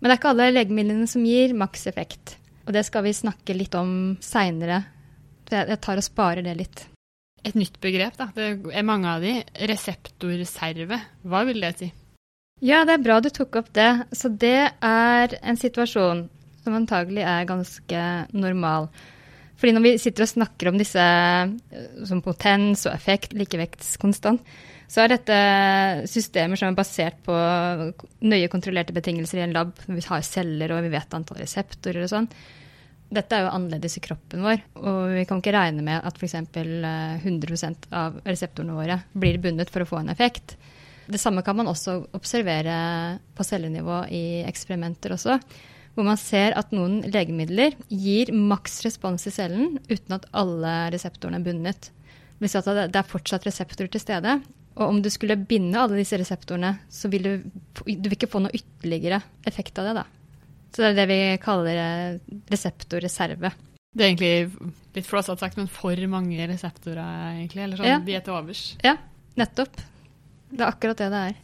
Men 0.00 0.08
det 0.08 0.14
er 0.14 0.20
ikke 0.22 0.30
alle 0.32 0.46
legemidlene 0.54 1.08
som 1.12 1.26
gir 1.28 1.52
makseffekt. 1.60 2.38
Og 2.64 2.72
det 2.72 2.86
skal 2.88 3.04
vi 3.04 3.12
snakke 3.18 3.52
litt 3.52 3.76
om 3.76 3.90
seinere. 4.24 4.80
Jeg 5.52 5.76
tar 5.84 6.00
og 6.00 6.06
sparer 6.06 6.40
det 6.46 6.54
litt. 6.56 6.86
Et 7.44 7.54
nytt 7.54 7.76
begrep, 7.84 8.16
da. 8.16 8.30
Det 8.32 8.48
er 8.72 8.86
mange 8.88 9.12
av 9.12 9.20
de. 9.20 9.36
Reseptorreserve. 9.68 10.98
Hva 11.28 11.42
vil 11.46 11.60
det 11.62 11.74
si? 11.82 11.90
Ja, 12.64 12.80
det 12.88 12.96
er 12.96 13.04
bra 13.04 13.18
du 13.20 13.28
tok 13.28 13.60
opp 13.60 13.68
det. 13.76 13.90
Så 14.16 14.32
det 14.32 14.70
er 14.72 15.36
en 15.42 15.60
situasjon 15.60 16.24
som 16.64 16.80
antagelig 16.80 17.28
er 17.28 17.44
ganske 17.52 18.08
normal. 18.32 18.88
Fordi 19.56 19.72
når 19.72 19.84
vi 19.86 19.92
sitter 20.00 20.26
og 20.26 20.32
snakker 20.34 20.70
om 20.70 20.78
disse 20.80 21.04
som 22.08 22.22
potens 22.24 22.84
og 22.88 22.92
effekt, 22.92 23.32
likevektskonstant, 23.36 24.42
så 24.86 25.02
er 25.02 25.14
dette 25.14 25.38
systemer 26.10 26.58
som 26.60 26.70
er 26.70 26.78
basert 26.78 27.16
på 27.26 27.34
nøye 28.28 28.50
kontrollerte 28.52 28.94
betingelser 28.94 29.40
i 29.40 29.46
en 29.46 29.56
lab. 29.56 29.72
Vi 29.88 30.04
har 30.06 30.22
celler 30.26 30.76
og 30.76 30.84
vi 30.84 30.92
vet 30.92 31.16
antall 31.16 31.40
reseptorer 31.42 32.04
og 32.04 32.12
sånn. 32.12 32.28
Dette 33.16 33.38
er 33.38 33.46
jo 33.46 33.52
annerledes 33.54 33.98
i 33.98 34.02
kroppen 34.02 34.42
vår, 34.42 34.62
og 34.82 35.00
vi 35.14 35.22
kan 35.28 35.38
ikke 35.38 35.54
regne 35.54 35.82
med 35.86 36.06
at 36.06 36.16
f.eks. 36.18 36.34
100 37.22 37.68
av 37.94 38.18
reseptorene 38.26 38.74
våre 38.74 38.98
blir 39.14 39.38
bundet 39.42 39.70
for 39.70 39.84
å 39.84 39.88
få 39.88 40.00
en 40.02 40.10
effekt. 40.14 40.56
Det 41.06 41.20
samme 41.22 41.44
kan 41.46 41.54
man 41.58 41.70
også 41.70 42.00
observere 42.18 42.76
på 43.34 43.46
cellenivå 43.46 44.02
i 44.10 44.24
eksperimenter 44.46 45.14
også 45.14 45.38
hvor 45.96 46.04
man 46.04 46.18
ser 46.20 46.52
at 46.60 46.72
noen 46.76 46.98
legemidler 47.08 47.72
gir 47.88 48.28
maks 48.36 48.82
respons 48.84 49.24
i 49.26 49.32
cellen 49.32 49.78
uten 49.88 50.12
at 50.18 50.26
alle 50.36 50.74
reseptorene 50.92 51.40
er 51.40 51.46
bundet. 51.46 51.88
Det 52.36 52.44
vil 52.44 52.52
si 52.52 52.58
at 52.60 52.68
det 52.92 53.00
er 53.00 53.08
fortsatt 53.08 53.46
reseptorer 53.48 53.88
til 53.94 54.02
stede. 54.02 54.34
Og 54.76 54.90
om 54.90 54.98
du 55.00 55.08
skulle 55.08 55.38
binde 55.40 55.80
alle 55.80 55.96
disse 55.96 56.18
reseptorene, 56.20 56.74
så 56.92 57.08
vil 57.08 57.24
du, 57.24 57.30
du 57.88 58.08
vil 58.10 58.12
ikke 58.18 58.28
få 58.28 58.42
noe 58.44 58.52
ytterligere 58.52 59.22
effekt 59.48 59.78
av 59.80 59.88
det. 59.88 59.94
da. 60.02 60.04
Så 60.76 60.82
det 60.84 60.90
er 60.90 60.98
det 61.00 61.06
vi 61.08 61.20
kaller 61.40 61.80
eh, 61.80 62.18
reseptorreserve. 62.52 63.54
Det 63.96 64.04
er 64.04 64.10
egentlig 64.10 64.68
litt 64.98 65.08
flåsete 65.08 65.40
sagt, 65.40 65.56
men 65.56 65.70
for 65.72 65.96
mange 66.12 66.44
reseptorer, 66.50 67.00
egentlig? 67.38 67.62
Eller 67.64 67.80
sånn, 67.80 67.88
Ja. 67.88 67.98
de 68.04 68.18
er 68.18 68.20
til 68.26 68.36
overs? 68.36 68.66
Ja, 68.84 68.98
nettopp. 69.40 69.80
Det 70.52 70.60
er 70.60 70.68
akkurat 70.68 71.00
det 71.00 71.08
det 71.14 71.22
er. 71.30 71.42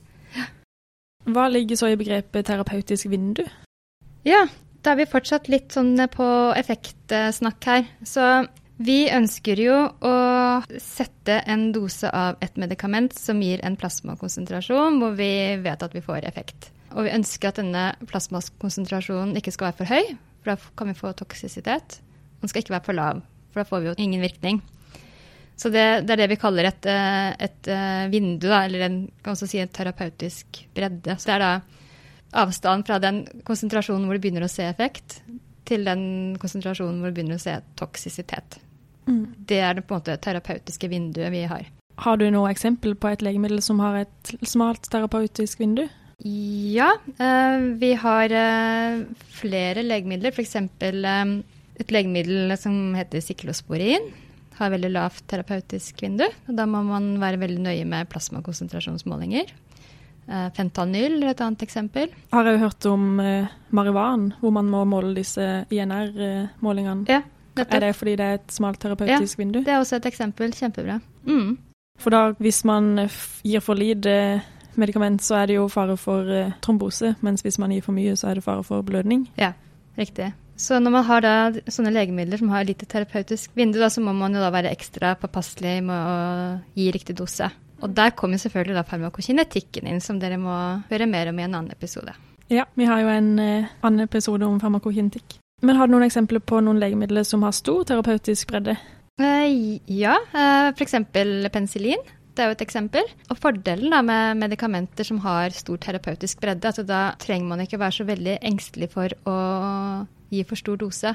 Hva 1.32 1.46
ligger 1.48 1.78
så 1.78 1.88
i 1.88 1.96
begrepet 1.96 2.44
terapeutisk 2.50 3.08
vindu? 3.08 3.46
Ja, 4.22 4.46
da 4.82 4.92
er 4.92 5.00
vi 5.00 5.10
fortsatt 5.10 5.48
litt 5.50 5.74
sånn 5.74 5.96
på 6.10 6.26
effektsnakk 6.58 7.66
her. 7.66 7.86
Så 8.06 8.26
vi 8.82 9.06
ønsker 9.10 9.60
jo 9.62 9.78
å 10.02 10.14
sette 10.80 11.40
en 11.50 11.68
dose 11.74 12.10
av 12.10 12.38
et 12.42 12.56
medikament 12.58 13.14
som 13.18 13.42
gir 13.42 13.62
en 13.66 13.76
plasmakonsentrasjon 13.78 15.00
hvor 15.02 15.16
vi 15.18 15.32
vet 15.62 15.82
at 15.82 15.94
vi 15.94 16.04
får 16.04 16.26
effekt. 16.28 16.70
Og 16.92 17.06
vi 17.06 17.14
ønsker 17.14 17.50
at 17.50 17.58
denne 17.60 17.84
plasmakonsentrasjonen 18.10 19.36
ikke 19.38 19.54
skal 19.54 19.70
være 19.70 19.80
for 19.80 19.92
høy, 19.92 20.14
for 20.42 20.52
da 20.52 20.72
kan 20.78 20.90
vi 20.90 20.98
få 20.98 21.12
toksisitet. 21.18 21.98
Den 22.42 22.50
skal 22.50 22.64
ikke 22.64 22.76
være 22.76 22.86
for 22.88 22.98
lav, 22.98 23.22
for 23.52 23.62
da 23.62 23.68
får 23.68 23.82
vi 23.82 23.90
jo 23.90 23.98
ingen 24.02 24.22
virkning. 24.24 24.62
Så 25.58 25.70
det, 25.70 25.84
det 26.06 26.14
er 26.14 26.24
det 26.24 26.32
vi 26.32 26.40
kaller 26.40 26.66
et, 26.66 26.86
eh, 26.90 27.30
et 27.46 27.70
eh, 27.70 28.08
vindu, 28.10 28.48
da, 28.48 28.64
eller 28.66 28.86
en, 28.86 28.98
kan 29.22 29.36
også 29.36 29.50
si 29.50 29.60
en 29.62 29.70
terapeutisk 29.70 30.64
bredde. 30.74 31.14
Så 31.20 31.28
det 31.28 31.36
er 31.36 31.44
da 31.44 31.52
avstand 32.32 32.86
fra 32.88 32.98
den 33.02 33.22
konsentrasjonen 33.46 34.08
hvor 34.08 34.18
du 34.18 34.24
begynner 34.24 34.46
å 34.46 34.50
se 34.52 34.66
effekt, 34.68 35.20
til 35.68 35.86
den 35.86 36.36
konsentrasjonen 36.42 37.00
hvor 37.00 37.12
du 37.12 37.18
begynner 37.18 37.38
å 37.38 37.42
se 37.42 37.54
toksisitet. 37.78 38.58
Mm. 39.06 39.24
Det 39.36 39.60
er 39.62 39.78
det 39.78 39.86
på 39.86 39.94
en 39.94 40.02
måte 40.02 40.18
terapeutiske 40.22 40.90
vinduet 40.90 41.32
vi 41.34 41.44
har. 41.50 41.68
Har 42.02 42.18
du 42.18 42.26
noe 42.32 42.50
eksempel 42.50 42.94
på 42.98 43.10
et 43.12 43.22
legemiddel 43.24 43.62
som 43.64 43.80
har 43.82 44.02
et 44.04 44.32
smalt 44.48 44.88
terapeutisk 44.90 45.60
vindu? 45.60 45.84
Ja, 46.22 46.92
eh, 47.18 47.64
vi 47.82 47.94
har 47.98 48.30
eh, 48.30 49.02
flere 49.34 49.82
legemidler. 49.82 50.32
F.eks. 50.32 50.56
Eh, 50.56 51.34
Et 51.82 51.90
legemiddel 51.90 52.52
som 52.60 52.92
heter 52.94 53.22
siklosporin, 53.24 54.10
har 54.58 54.70
veldig 54.70 54.90
lavt 54.92 55.24
terapeutisk 55.26 56.02
vindu. 56.04 56.26
og 56.46 56.54
Da 56.54 56.66
må 56.68 56.82
man 56.84 57.16
være 57.18 57.40
veldig 57.40 57.62
nøye 57.64 57.86
med 57.88 58.10
plasmakonsentrasjonsmålinger. 58.12 59.48
Eh, 60.28 60.48
fentanyl 60.56 61.18
er 61.22 61.32
et 61.32 61.42
annet 61.44 61.64
eksempel. 61.66 62.12
Har 62.32 62.46
jeg 62.46 62.58
jo 62.58 62.62
hørt 62.66 62.86
om 62.90 63.20
eh, 63.20 63.50
marihuan, 63.70 64.30
hvor 64.40 64.54
man 64.54 64.70
må 64.70 64.84
måle 64.88 65.14
disse 65.16 65.64
INR-målingene. 65.70 67.06
Ja, 67.10 67.22
Er 67.56 67.80
det 67.80 67.96
fordi 67.96 68.16
det 68.16 68.24
er 68.24 68.38
et 68.38 68.52
smalt 68.52 68.80
terapeutisk 68.80 69.38
vindu? 69.38 69.60
Det 69.60 69.68
er 69.68 69.82
også 69.82 69.96
et 69.96 70.06
eksempel. 70.06 70.54
Kjempebra. 70.56 71.00
Mm. 71.26 71.58
For 72.00 72.10
da, 72.10 72.32
hvis 72.38 72.64
man 72.64 72.98
eh, 72.98 73.18
gir 73.44 73.60
for 73.60 73.74
lite 73.74 74.42
medikament, 74.74 75.22
så 75.22 75.42
er 75.42 75.46
det 75.46 75.58
jo 75.58 75.66
fare 75.68 75.96
for 76.00 76.30
eh, 76.32 76.54
trombose, 76.64 77.14
mens 77.20 77.42
hvis 77.44 77.58
man 77.58 77.74
gir 77.74 77.82
for 77.84 77.92
mye, 77.92 78.16
så 78.16 78.30
er 78.30 78.40
det 78.40 78.44
fare 78.46 78.64
for 78.64 78.82
blødning. 78.82 79.26
Ja, 79.36 79.52
Riktig. 79.96 80.32
Så 80.56 80.78
når 80.78 80.90
man 80.94 81.04
har 81.04 81.24
da 81.24 81.34
sånne 81.72 81.90
legemidler 81.94 82.38
som 82.38 82.52
har 82.52 82.66
lite 82.68 82.86
terapeutisk 82.86 83.50
vindu, 83.58 83.80
da, 83.80 83.88
så 83.90 84.02
må 84.04 84.12
man 84.14 84.34
jo 84.36 84.42
da 84.42 84.50
være 84.52 84.70
ekstra 84.70 85.14
påpasselig 85.18 85.80
med 85.84 85.96
å 85.96 86.16
gi 86.78 86.90
riktig 86.94 87.16
dose. 87.18 87.48
Og 87.82 87.94
der 87.96 88.14
kommer 88.14 88.38
selvfølgelig 88.38 88.78
da 88.78 88.86
farmakokinetikken 88.86 89.88
inn, 89.90 90.00
som 90.00 90.20
dere 90.22 90.38
må 90.40 90.54
høre 90.90 91.08
mer 91.10 91.32
om 91.32 91.40
i 91.40 91.46
en 91.46 91.56
annen 91.58 91.74
episode. 91.74 92.14
Ja, 92.52 92.66
vi 92.78 92.86
har 92.86 93.00
jo 93.02 93.10
en 93.10 93.36
eh, 93.42 93.70
annen 93.82 94.06
episode 94.06 94.46
om 94.46 94.60
farmakokinetikk. 94.62 95.38
Men 95.62 95.78
har 95.78 95.86
du 95.86 95.94
noen 95.94 96.06
eksempler 96.06 96.42
på 96.42 96.58
noen 96.62 96.80
legemidler 96.82 97.26
som 97.26 97.44
har 97.46 97.54
stor 97.54 97.84
terapeutisk 97.88 98.50
bredde? 98.50 98.76
Eh, 99.22 99.78
ja, 99.86 100.16
eh, 100.34 100.70
f.eks. 100.74 100.98
penicillin. 101.12 102.02
Det 102.32 102.42
er 102.42 102.48
jo 102.48 102.56
et 102.56 102.64
eksempel. 102.64 103.08
Og 103.30 103.38
fordelen 103.40 103.92
da 103.92 104.00
med 104.04 104.40
medikamenter 104.40 105.06
som 105.06 105.20
har 105.24 105.52
stor 105.54 105.80
terapeutisk 105.82 106.40
bredde, 106.42 106.70
at 106.70 106.80
da 106.88 107.02
trenger 107.20 107.50
man 107.50 107.64
ikke 107.64 107.80
være 107.82 107.98
så 107.98 108.08
veldig 108.08 108.38
engstelig 108.48 108.88
for 108.94 109.12
å 109.28 109.36
gi 110.32 110.42
for 110.48 110.60
stor 110.60 110.80
dose. 110.80 111.12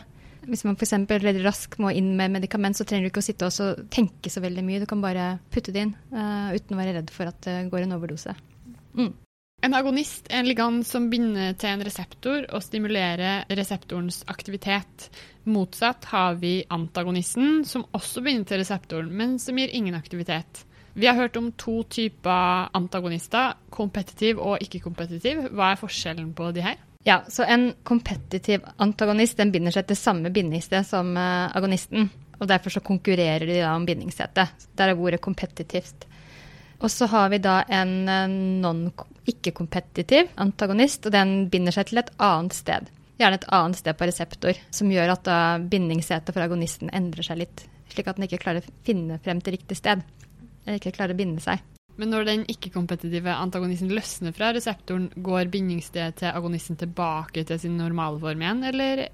Hvis 0.47 0.63
man 0.63 0.77
f.eks. 0.79 0.95
veldig 1.09 1.43
raskt 1.45 1.79
må 1.83 1.91
inn 1.91 2.13
med 2.15 2.31
medikament, 2.37 2.77
så 2.77 2.85
trenger 2.87 3.07
du 3.07 3.11
ikke 3.11 3.23
å 3.23 3.27
sitte 3.27 3.49
og 3.49 3.87
tenke 3.93 4.31
så 4.31 4.43
veldig 4.43 4.63
mye. 4.63 4.81
Du 4.83 4.87
kan 4.89 5.03
bare 5.03 5.37
putte 5.53 5.73
det 5.75 5.87
inn 5.87 5.95
uh, 6.15 6.53
uten 6.55 6.75
å 6.75 6.79
være 6.79 6.99
redd 7.01 7.11
for 7.13 7.29
at 7.29 7.41
det 7.43 7.57
går 7.71 7.83
en 7.83 7.97
overdose. 7.97 8.35
En 9.65 9.73
agonist 9.73 10.27
er 10.29 10.43
en 10.43 10.47
ligand 10.47 10.83
som 10.85 11.07
binder 11.09 11.55
til 11.57 11.71
en 11.73 11.83
reseptor 11.83 12.45
og 12.53 12.61
stimulerer 12.61 13.47
reseptorens 13.57 14.21
aktivitet. 14.29 15.09
Motsatt 15.49 16.05
har 16.11 16.37
vi 16.37 16.59
antagonisten, 16.69 17.63
som 17.65 17.87
også 17.97 18.21
binder 18.21 18.45
til 18.47 18.61
reseptoren, 18.61 19.09
men 19.09 19.35
som 19.41 19.57
gir 19.57 19.73
ingen 19.73 19.97
aktivitet. 19.97 20.63
Vi 20.97 21.09
har 21.09 21.17
hørt 21.17 21.37
om 21.37 21.51
to 21.57 21.83
typer 21.89 22.69
antagonister, 22.77 23.57
kompetitiv 23.73 24.39
og 24.41 24.61
ikke-kompetitiv. 24.65 25.43
Hva 25.53 25.73
er 25.73 25.81
forskjellen 25.81 26.31
på 26.37 26.51
de 26.55 26.63
her? 26.65 26.79
Ja, 27.05 27.21
så 27.27 27.43
en 27.43 27.73
kompetitiv 27.83 28.65
antagonist 28.77 29.37
den 29.37 29.51
binder 29.51 29.71
seg 29.71 29.87
til 29.87 29.99
samme 29.99 30.31
bindingssted 30.33 30.87
som 30.87 31.13
eh, 31.17 31.55
agonisten. 31.55 32.09
Og 32.37 32.49
derfor 32.49 32.73
så 32.73 32.83
konkurrerer 32.85 33.47
de 33.49 33.61
da 33.61 33.73
om 33.73 33.85
bindingssetet. 33.87 34.67
Der 34.77 34.91
er 34.91 34.99
ordet 34.99 35.21
kompetitivt. 35.21 36.05
Og 36.77 36.91
så 36.93 37.07
har 37.09 37.31
vi 37.33 37.39
da 37.41 37.61
en 37.73 37.95
eh, 38.11 39.05
ikke-kompetitiv 39.31 40.33
antagonist, 40.35 41.07
og 41.07 41.15
den 41.15 41.49
binder 41.53 41.73
seg 41.73 41.89
til 41.89 42.03
et 42.03 42.13
annet 42.21 42.57
sted. 42.57 42.91
Gjerne 43.17 43.39
et 43.39 43.49
annet 43.57 43.79
sted 43.79 43.97
på 43.97 44.05
reseptor, 44.05 44.59
som 44.69 44.91
gjør 44.93 45.15
at 45.15 45.25
da 45.25 45.39
bindingssetet 45.57 46.35
for 46.35 46.45
agonisten 46.45 46.93
endrer 46.93 47.25
seg 47.25 47.41
litt. 47.41 47.65
Slik 47.89 48.11
at 48.11 48.19
den 48.19 48.27
ikke 48.27 48.43
klarer 48.43 48.61
å 48.61 48.77
finne 48.85 49.17
frem 49.23 49.41
til 49.41 49.57
riktig 49.57 49.79
sted. 49.79 50.03
Eller 50.67 50.77
ikke 50.77 50.93
klarer 50.99 51.17
å 51.17 51.21
binde 51.23 51.41
seg. 51.41 51.63
Men 51.97 52.13
når 52.13 52.27
den 52.27 52.45
ikke-kompetitive 52.51 53.33
antagonisten 53.33 53.91
løsner 53.93 54.35
fra 54.37 54.51
reseptoren, 54.55 55.09
går 55.15 55.49
bindingsstedet 55.53 56.21
til 56.21 56.29
agonisten 56.29 56.77
tilbake 56.79 57.45
til 57.47 57.61
sin 57.61 57.77
normale 57.79 58.21
form 58.21 58.43
igjen, 58.43 58.63
eller 58.69 59.07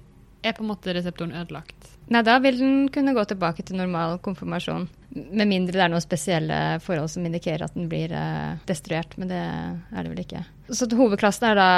er 0.44 0.52
på 0.52 0.64
en 0.64 0.70
måte 0.70 0.92
reseptoren 0.92 1.32
ødelagt? 1.32 1.90
Nei, 2.12 2.20
da 2.20 2.36
vil 2.44 2.58
den 2.60 2.88
kunne 2.92 3.14
gå 3.16 3.24
tilbake 3.28 3.64
til 3.64 3.78
normal 3.80 4.18
konfirmasjon. 4.24 4.86
Med 5.14 5.48
mindre 5.48 5.78
det 5.78 5.84
er 5.86 5.92
noen 5.92 6.04
spesielle 6.04 6.58
forhold 6.84 7.08
som 7.14 7.24
indikerer 7.24 7.64
at 7.64 7.76
den 7.76 7.88
blir 7.88 8.12
eh, 8.12 8.56
destruert, 8.68 9.16
men 9.16 9.30
det 9.32 9.40
er 9.40 10.02
det 10.02 10.10
vel 10.12 10.24
ikke. 10.24 10.42
Så 10.68 10.88
hovedklassen 10.92 11.48
er 11.48 11.60
da 11.60 11.70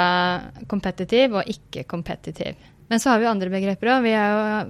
kompetitiv 0.67 1.37
og 1.39 1.53
ikke-kompetitiv. 1.53 2.59
Men 2.87 3.03
så 3.03 3.13
har 3.13 3.23
vi 3.23 3.27
andre 3.27 3.51
begreper 3.51 3.91
òg. 3.91 4.03
Vi, 4.05 4.13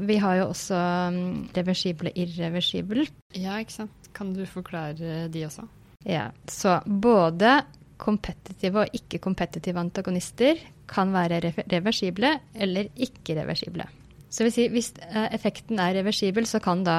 vi 0.10 0.20
har 0.22 0.39
jo 0.39 0.48
også 0.51 0.77
mm, 1.13 1.34
reversibel 1.58 2.10
og 2.12 2.22
irreversibel. 2.22 3.06
Ja, 3.38 3.58
ikke 3.62 3.79
sant? 3.82 4.13
Kan 4.17 4.34
du 4.34 4.41
forklare 4.50 5.25
de 5.29 5.44
også? 5.46 5.67
Ja, 6.08 6.30
så 6.48 6.80
både 6.88 7.60
kompetitive 8.00 8.86
og 8.86 8.96
ikke-kompetitive 8.96 9.82
antagonister 9.82 10.60
kan 10.88 11.12
være 11.12 11.42
re- 11.44 11.66
reversible 11.74 12.30
eller 12.56 12.88
ikke-reversible. 12.96 13.88
Så 14.30 14.44
vil 14.44 14.52
si, 14.54 14.66
hvis 14.72 14.90
eh, 15.08 15.28
effekten 15.36 15.80
er 15.80 15.96
reversibel, 15.98 16.46
så 16.48 16.60
kan 16.64 16.84
da, 16.86 16.98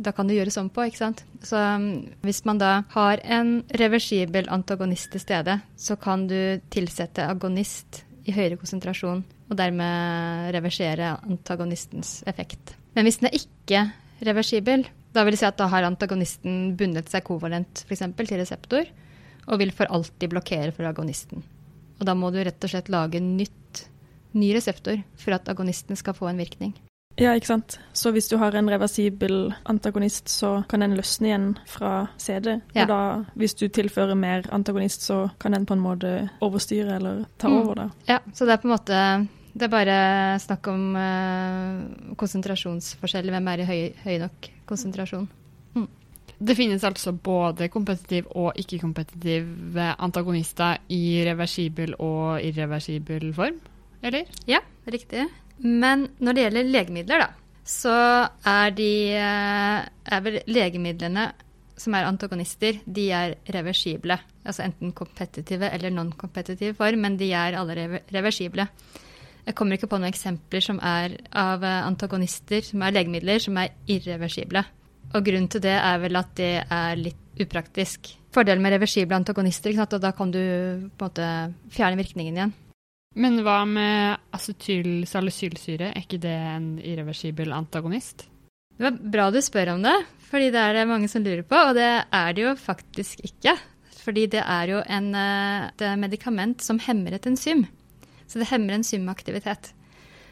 da 0.00 0.12
kan 0.16 0.28
det 0.28 0.38
gjøres 0.38 0.56
om 0.60 0.70
på, 0.72 0.86
ikke 0.88 1.02
sant. 1.02 1.20
Så 1.44 1.56
mm, 1.56 2.22
hvis 2.24 2.42
man 2.48 2.60
da 2.60 2.70
har 2.94 3.20
en 3.24 3.58
reversibel 3.80 4.48
antagonist 4.52 5.12
til 5.12 5.20
stede, 5.22 5.58
så 5.76 5.96
kan 6.00 6.26
du 6.30 6.38
tilsette 6.72 7.28
agonist 7.28 8.02
i 8.24 8.32
høyere 8.32 8.56
konsentrasjon, 8.56 9.22
og 9.50 9.58
dermed 9.58 10.52
reversere 10.56 11.16
antagonistens 11.28 12.22
effekt. 12.30 12.76
Men 12.96 13.04
hvis 13.06 13.20
den 13.20 13.28
er 13.28 13.38
ikke 13.38 13.84
reversibel, 14.24 14.86
da 15.12 15.24
vil 15.24 15.34
det 15.34 15.38
si 15.42 15.46
at 15.48 15.58
da 15.60 15.66
har 15.68 15.84
antagonisten 15.88 16.76
bundet 16.78 17.08
seg 17.12 17.24
kovalent 17.26 17.84
f.eks. 17.88 18.04
til 18.16 18.38
reseptor, 18.40 18.86
og 19.48 19.58
vil 19.58 19.72
for 19.74 19.90
alltid 19.90 20.30
blokkere 20.30 20.72
for 20.72 20.86
agonisten. 20.88 21.42
Og 22.00 22.06
da 22.06 22.14
må 22.14 22.30
du 22.32 22.38
rett 22.42 22.62
og 22.64 22.70
slett 22.72 22.88
lage 22.92 23.20
nytt, 23.20 23.84
ny 24.34 24.52
reseptor 24.54 25.02
for 25.20 25.34
at 25.36 25.48
agonisten 25.52 25.96
skal 25.98 26.14
få 26.16 26.30
en 26.30 26.38
virkning. 26.40 26.72
Ja, 27.20 27.34
ikke 27.36 27.50
sant. 27.50 27.74
Så 27.92 28.08
hvis 28.14 28.30
du 28.30 28.38
har 28.40 28.54
en 28.56 28.70
reversibel 28.72 29.52
antagonist, 29.68 30.30
så 30.32 30.62
kan 30.70 30.80
den 30.80 30.94
løsne 30.96 31.28
igjen 31.28 31.58
fra 31.68 32.06
CD. 32.16 32.54
Ja. 32.72 32.86
Og 32.86 32.88
da, 32.88 33.00
hvis 33.36 33.52
du 33.60 33.66
tilfører 33.68 34.16
mer 34.16 34.46
antagonist, 34.50 35.04
så 35.04 35.26
kan 35.38 35.52
den 35.52 35.66
på 35.68 35.76
en 35.76 35.84
måte 35.84 36.14
overstyre 36.40 36.96
eller 36.96 37.26
ta 37.38 37.48
Mm. 37.52 37.58
over, 37.60 37.74
da. 37.74 37.90
Ja, 38.08 38.18
så 38.32 38.46
det 38.48 38.54
er 38.54 38.62
på 38.62 38.70
en 38.70 38.76
måte 38.78 39.28
det 39.52 39.66
er 39.66 39.72
bare 39.72 39.96
snakk 40.40 40.68
om 40.72 40.82
uh, 40.96 42.14
konsentrasjonsforskjell. 42.20 43.30
Hvem 43.34 43.50
er 43.52 43.62
i 43.62 43.68
høy, 43.68 43.80
høy 44.04 44.16
nok 44.24 44.50
konsentrasjon? 44.68 45.28
Det 46.42 46.56
finnes 46.58 46.82
altså 46.82 47.12
både 47.14 47.68
kompetitiv 47.70 48.26
og 48.34 48.56
ikke-kompetitive 48.58 49.84
antagonister 50.02 50.80
i 50.90 51.20
reversibel 51.28 51.92
og 52.02 52.42
irreversibel 52.42 53.28
form, 53.36 53.60
eller? 54.02 54.26
Ja, 54.50 54.58
riktig. 54.90 55.28
Men 55.62 56.08
når 56.18 56.34
det 56.34 56.44
gjelder 56.46 56.72
legemidler, 56.72 57.22
da, 57.22 57.28
så 57.62 57.94
er 58.48 58.74
de 58.74 58.90
eh, 59.14 59.84
er 59.86 60.24
vel 60.24 60.40
legemidlene 60.50 61.28
som 61.78 61.94
er 61.94 62.08
antagonister, 62.08 62.80
de 62.86 63.06
er 63.14 63.36
reversible. 63.54 64.18
Altså 64.42 64.66
enten 64.66 64.90
kompetitive 64.98 65.70
eller 65.70 65.94
non-kompetitive 65.94 66.74
form, 66.78 67.06
men 67.06 67.20
de 67.20 67.30
er 67.38 67.54
alle 67.58 67.78
rever- 67.78 68.06
reversible. 68.18 68.66
Jeg 69.42 69.56
kommer 69.58 69.76
ikke 69.76 69.88
på 69.90 69.98
noen 69.98 70.12
eksempler 70.12 70.62
som 70.62 70.78
er 70.78 71.16
av 71.34 71.64
eh, 71.66 71.82
antagonister, 71.86 72.62
som 72.62 72.82
er 72.86 72.94
legemidler, 72.94 73.42
som 73.42 73.58
er 73.58 73.74
irreversible. 73.90 74.62
Og 75.12 75.24
grunnen 75.26 75.50
til 75.50 75.64
det 75.64 75.74
er 75.74 76.02
vel 76.02 76.18
at 76.20 76.34
det 76.38 76.52
er 76.62 77.00
litt 77.00 77.42
upraktisk. 77.42 78.12
Fordelen 78.32 78.62
med 78.64 78.76
reversible 78.76 79.16
antagonister, 79.18 79.74
er 79.74 79.84
at 79.84 79.96
da 80.00 80.12
kan 80.16 80.30
du 80.32 80.38
på 80.38 81.04
en 81.04 81.10
måte 81.10 81.30
fjerne 81.74 81.98
virkningen 81.98 82.38
igjen. 82.38 82.54
Men 83.12 83.42
hva 83.44 83.58
med 83.68 84.22
acetylsalicylsyre? 84.32 85.90
Er 85.90 86.04
ikke 86.06 86.22
det 86.22 86.32
en 86.32 86.68
irreversibel 86.80 87.52
antagonist? 87.52 88.28
Det 88.72 88.86
var 88.86 88.96
bra 89.12 89.26
du 89.34 89.40
spør 89.44 89.74
om 89.74 89.82
det, 89.84 89.98
fordi 90.30 90.48
det 90.54 90.62
er 90.62 90.78
det 90.78 90.88
mange 90.88 91.10
som 91.12 91.24
lurer 91.24 91.44
på, 91.44 91.58
og 91.58 91.76
det 91.76 91.90
er 92.08 92.32
det 92.32 92.46
jo 92.46 92.54
faktisk 92.56 93.20
ikke. 93.26 93.58
Fordi 94.02 94.24
det 94.32 94.40
er 94.40 94.72
jo 94.72 94.80
en, 94.80 95.12
eh, 95.14 95.68
det 95.78 95.86
er 95.86 96.00
medikament 96.00 96.64
som 96.64 96.80
hemmer 96.82 97.18
et 97.18 97.28
enzym. 97.28 97.66
Så 98.32 98.40
det 98.40 98.48
hemmer 98.48 98.78
enzymaktivitet. 98.78 99.74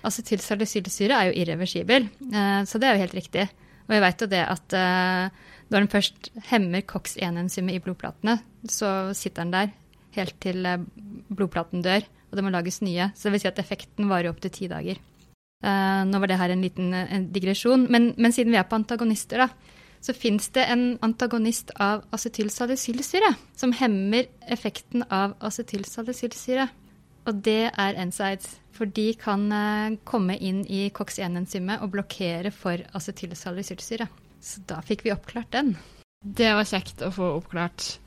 Acetylsalicylsyre 0.09 1.17
er 1.17 1.29
jo 1.29 1.43
irreversibel, 1.43 2.07
eh, 2.33 2.63
så 2.65 2.81
det 2.81 2.89
er 2.89 2.97
jo 2.97 3.03
helt 3.05 3.19
riktig. 3.19 3.45
Og 3.85 3.93
jeg 3.93 4.05
vet 4.07 4.23
jo 4.25 4.29
det 4.31 4.41
at 4.49 4.77
eh, 4.79 5.51
når 5.69 5.83
den 5.83 5.91
først 5.93 6.31
hemmer 6.49 6.87
COX-1-enzymet 6.89 7.77
i 7.77 7.83
blodplatene, 7.85 8.39
så 8.65 9.13
sitter 9.17 9.45
den 9.45 9.53
der 9.53 9.75
helt 10.17 10.39
til 10.41 10.65
eh, 10.65 10.87
blodplaten 11.29 11.85
dør, 11.85 12.09
og 12.31 12.39
det 12.39 12.47
må 12.47 12.55
lages 12.55 12.81
nye. 12.87 13.11
Så 13.13 13.29
det 13.29 13.35
vil 13.37 13.45
si 13.45 13.51
at 13.53 13.61
effekten 13.61 14.09
varer 14.09 14.33
opp 14.33 14.41
til 14.41 14.55
ti 14.55 14.71
dager. 14.71 15.03
Nå 15.61 16.17
var 16.23 16.31
det 16.31 16.39
her 16.41 16.55
en 16.55 16.63
liten 16.65 17.27
digresjon, 17.35 17.83
men, 17.93 18.15
men 18.17 18.33
siden 18.33 18.55
vi 18.55 18.57
er 18.57 18.65
på 18.65 18.79
antagonister, 18.79 19.43
da, 19.43 19.75
så 20.01 20.15
fins 20.17 20.49
det 20.57 20.65
en 20.73 20.85
antagonist 21.05 21.75
av 21.77 22.07
acetylsalicylsyre 22.17 23.35
som 23.61 23.75
hemmer 23.77 24.31
effekten 24.49 25.05
av 25.13 25.35
acetylsalicylsyre. 25.45 26.71
Og 27.29 27.43
det 27.45 27.71
er 27.71 28.01
NSAIDs. 28.01 28.57
For 28.81 28.89
de 28.89 29.11
kan 29.21 29.43
eh, 29.53 29.99
komme 30.09 30.39
inn 30.41 30.63
i 30.65 30.87
COX-1-enzymet 30.95 31.83
og 31.85 31.93
blokkere 31.93 32.53
for 32.55 32.81
acetylsalicylsyre. 32.97 34.07
Så 34.41 34.63
da 34.69 34.79
fikk 34.85 35.05
vi 35.05 35.13
oppklart 35.13 35.51
den. 35.53 35.75
Det 36.21 36.49
var 36.57 36.69
kjekt 36.69 37.03
å 37.05 37.11
få 37.13 37.35
oppklart. 37.37 37.99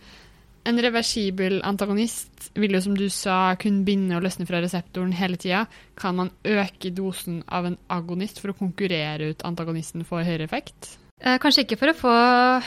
En 0.65 0.79
reversibel 0.79 1.60
antagonist 1.67 2.51
vil 2.55 2.77
jo, 2.77 2.82
som 2.86 2.96
du 2.96 3.05
sa, 3.12 3.53
kunne 3.60 3.84
binde 3.86 4.15
og 4.15 4.24
løsne 4.24 4.48
fra 4.48 4.62
reseptoren 4.63 5.12
hele 5.17 5.38
tida. 5.38 5.65
Kan 6.00 6.17
man 6.22 6.32
øke 6.48 6.93
dosen 6.96 7.41
av 7.51 7.67
en 7.67 7.77
agonist 7.91 8.39
for 8.39 8.53
å 8.53 8.58
konkurrere 8.58 9.34
ut 9.34 9.43
antagonisten 9.46 10.08
for 10.08 10.24
høyere 10.24 10.48
effekt? 10.48 10.96
Eh, 11.20 11.36
kanskje 11.43 11.65
ikke 11.67 11.79
for 11.82 11.91
å 11.91 11.98
få 11.98 12.13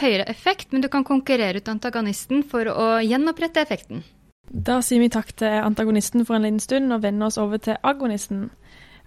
høyere 0.02 0.28
effekt, 0.30 0.70
men 0.72 0.84
du 0.84 0.90
kan 0.92 1.04
konkurrere 1.08 1.62
ut 1.62 1.72
antagonisten 1.72 2.44
for 2.46 2.68
å 2.70 2.90
gjenopprette 3.04 3.64
effekten. 3.64 4.04
Da 4.48 4.80
sier 4.84 5.02
vi 5.02 5.10
takk 5.12 5.32
til 5.38 5.60
antagonisten 5.62 6.26
for 6.26 6.38
en 6.38 6.46
liten 6.46 6.62
stund 6.62 6.92
og 6.94 7.02
vender 7.02 7.30
oss 7.30 7.38
over 7.40 7.58
til 7.62 7.78
agonisten. 7.82 8.50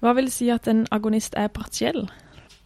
Hva 0.03 0.15
vil 0.17 0.31
si 0.31 0.50
at 0.51 0.67
en 0.72 0.86
agonist 0.96 1.36
er 1.39 1.51
partiell? 1.51 2.08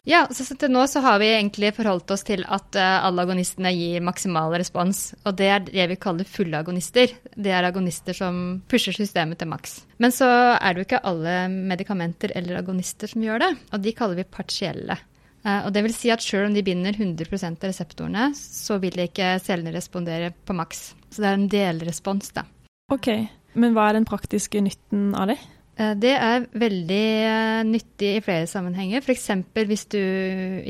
Ja, 0.04 0.26
så 0.28 0.44
til 0.60 0.68
nå 0.68 0.82
så 0.90 1.00
har 1.00 1.16
vi 1.22 1.30
egentlig 1.32 1.70
forholdt 1.78 2.10
oss 2.12 2.26
til 2.28 2.42
at 2.52 2.76
uh, 2.76 3.06
alle 3.06 3.24
agonistene 3.24 3.70
gir 3.72 4.04
maksimal 4.04 4.52
respons. 4.52 5.14
Og 5.24 5.38
det 5.38 5.48
er 5.48 5.64
det 5.64 5.86
vi 5.94 5.96
kaller 6.00 6.28
fulle 6.28 6.60
agonister. 6.60 7.14
Det 7.32 7.54
er 7.54 7.64
agonister 7.64 8.16
som 8.16 8.60
pusher 8.68 8.92
systemet 8.92 9.40
til 9.40 9.48
maks. 9.48 9.78
Men 10.04 10.12
så 10.12 10.28
er 10.58 10.74
det 10.74 10.82
jo 10.82 10.88
ikke 10.90 11.02
alle 11.08 11.38
medikamenter 11.48 12.36
eller 12.36 12.60
agonister 12.60 13.08
som 13.08 13.24
gjør 13.24 13.46
det, 13.46 13.50
og 13.72 13.80
de 13.80 13.96
kaller 13.96 14.20
vi 14.20 14.28
partielle. 14.28 14.98
Uh, 15.40 15.64
og 15.64 15.72
det 15.72 15.86
vil 15.88 15.96
si 15.96 16.12
at 16.12 16.24
selv 16.24 16.50
om 16.50 16.58
de 16.58 16.66
binder 16.66 16.92
100% 16.92 17.64
av 17.64 17.72
reseptorene, 17.72 18.28
så 18.36 18.76
vil 18.84 19.06
ikke 19.06 19.38
cellene 19.40 19.72
respondere 19.72 20.34
på 20.36 20.56
maks. 20.60 20.90
Så 21.08 21.24
det 21.24 21.30
er 21.30 21.40
en 21.40 21.48
delrespons, 21.48 22.34
da. 22.36 22.44
Ok, 22.92 23.08
men 23.56 23.72
hva 23.72 23.88
er 23.88 23.96
den 23.96 24.06
praktiske 24.08 24.60
nytten 24.60 25.12
av 25.16 25.30
det? 25.32 25.38
Eh, 25.80 25.94
det 25.96 26.12
er 26.14 26.48
veldig 26.52 27.04
eh, 27.24 27.62
nyttig 27.68 28.10
i 28.18 28.24
flere 28.24 28.48
sammenhenger. 28.50 29.00
F.eks. 29.00 29.30
hvis 29.56 29.86
du 29.94 30.00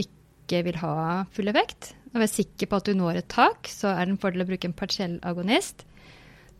ikke 0.05 0.63
vil 0.69 0.79
ha 0.83 1.25
full 1.35 1.51
effekt 1.51 1.95
og 2.15 2.23
er 2.23 2.31
sikker 2.31 2.71
på 2.71 2.79
at 2.79 2.87
du 2.87 2.95
når 2.95 3.19
et 3.19 3.33
tak, 3.33 3.67
så 3.67 3.91
er 3.91 4.05
det 4.05 4.15
en 4.15 4.21
fordel 4.23 4.45
å 4.45 4.47
bruke 4.47 4.69
en 4.71 4.77
partiell 4.77 5.19
agonist. 5.27 5.83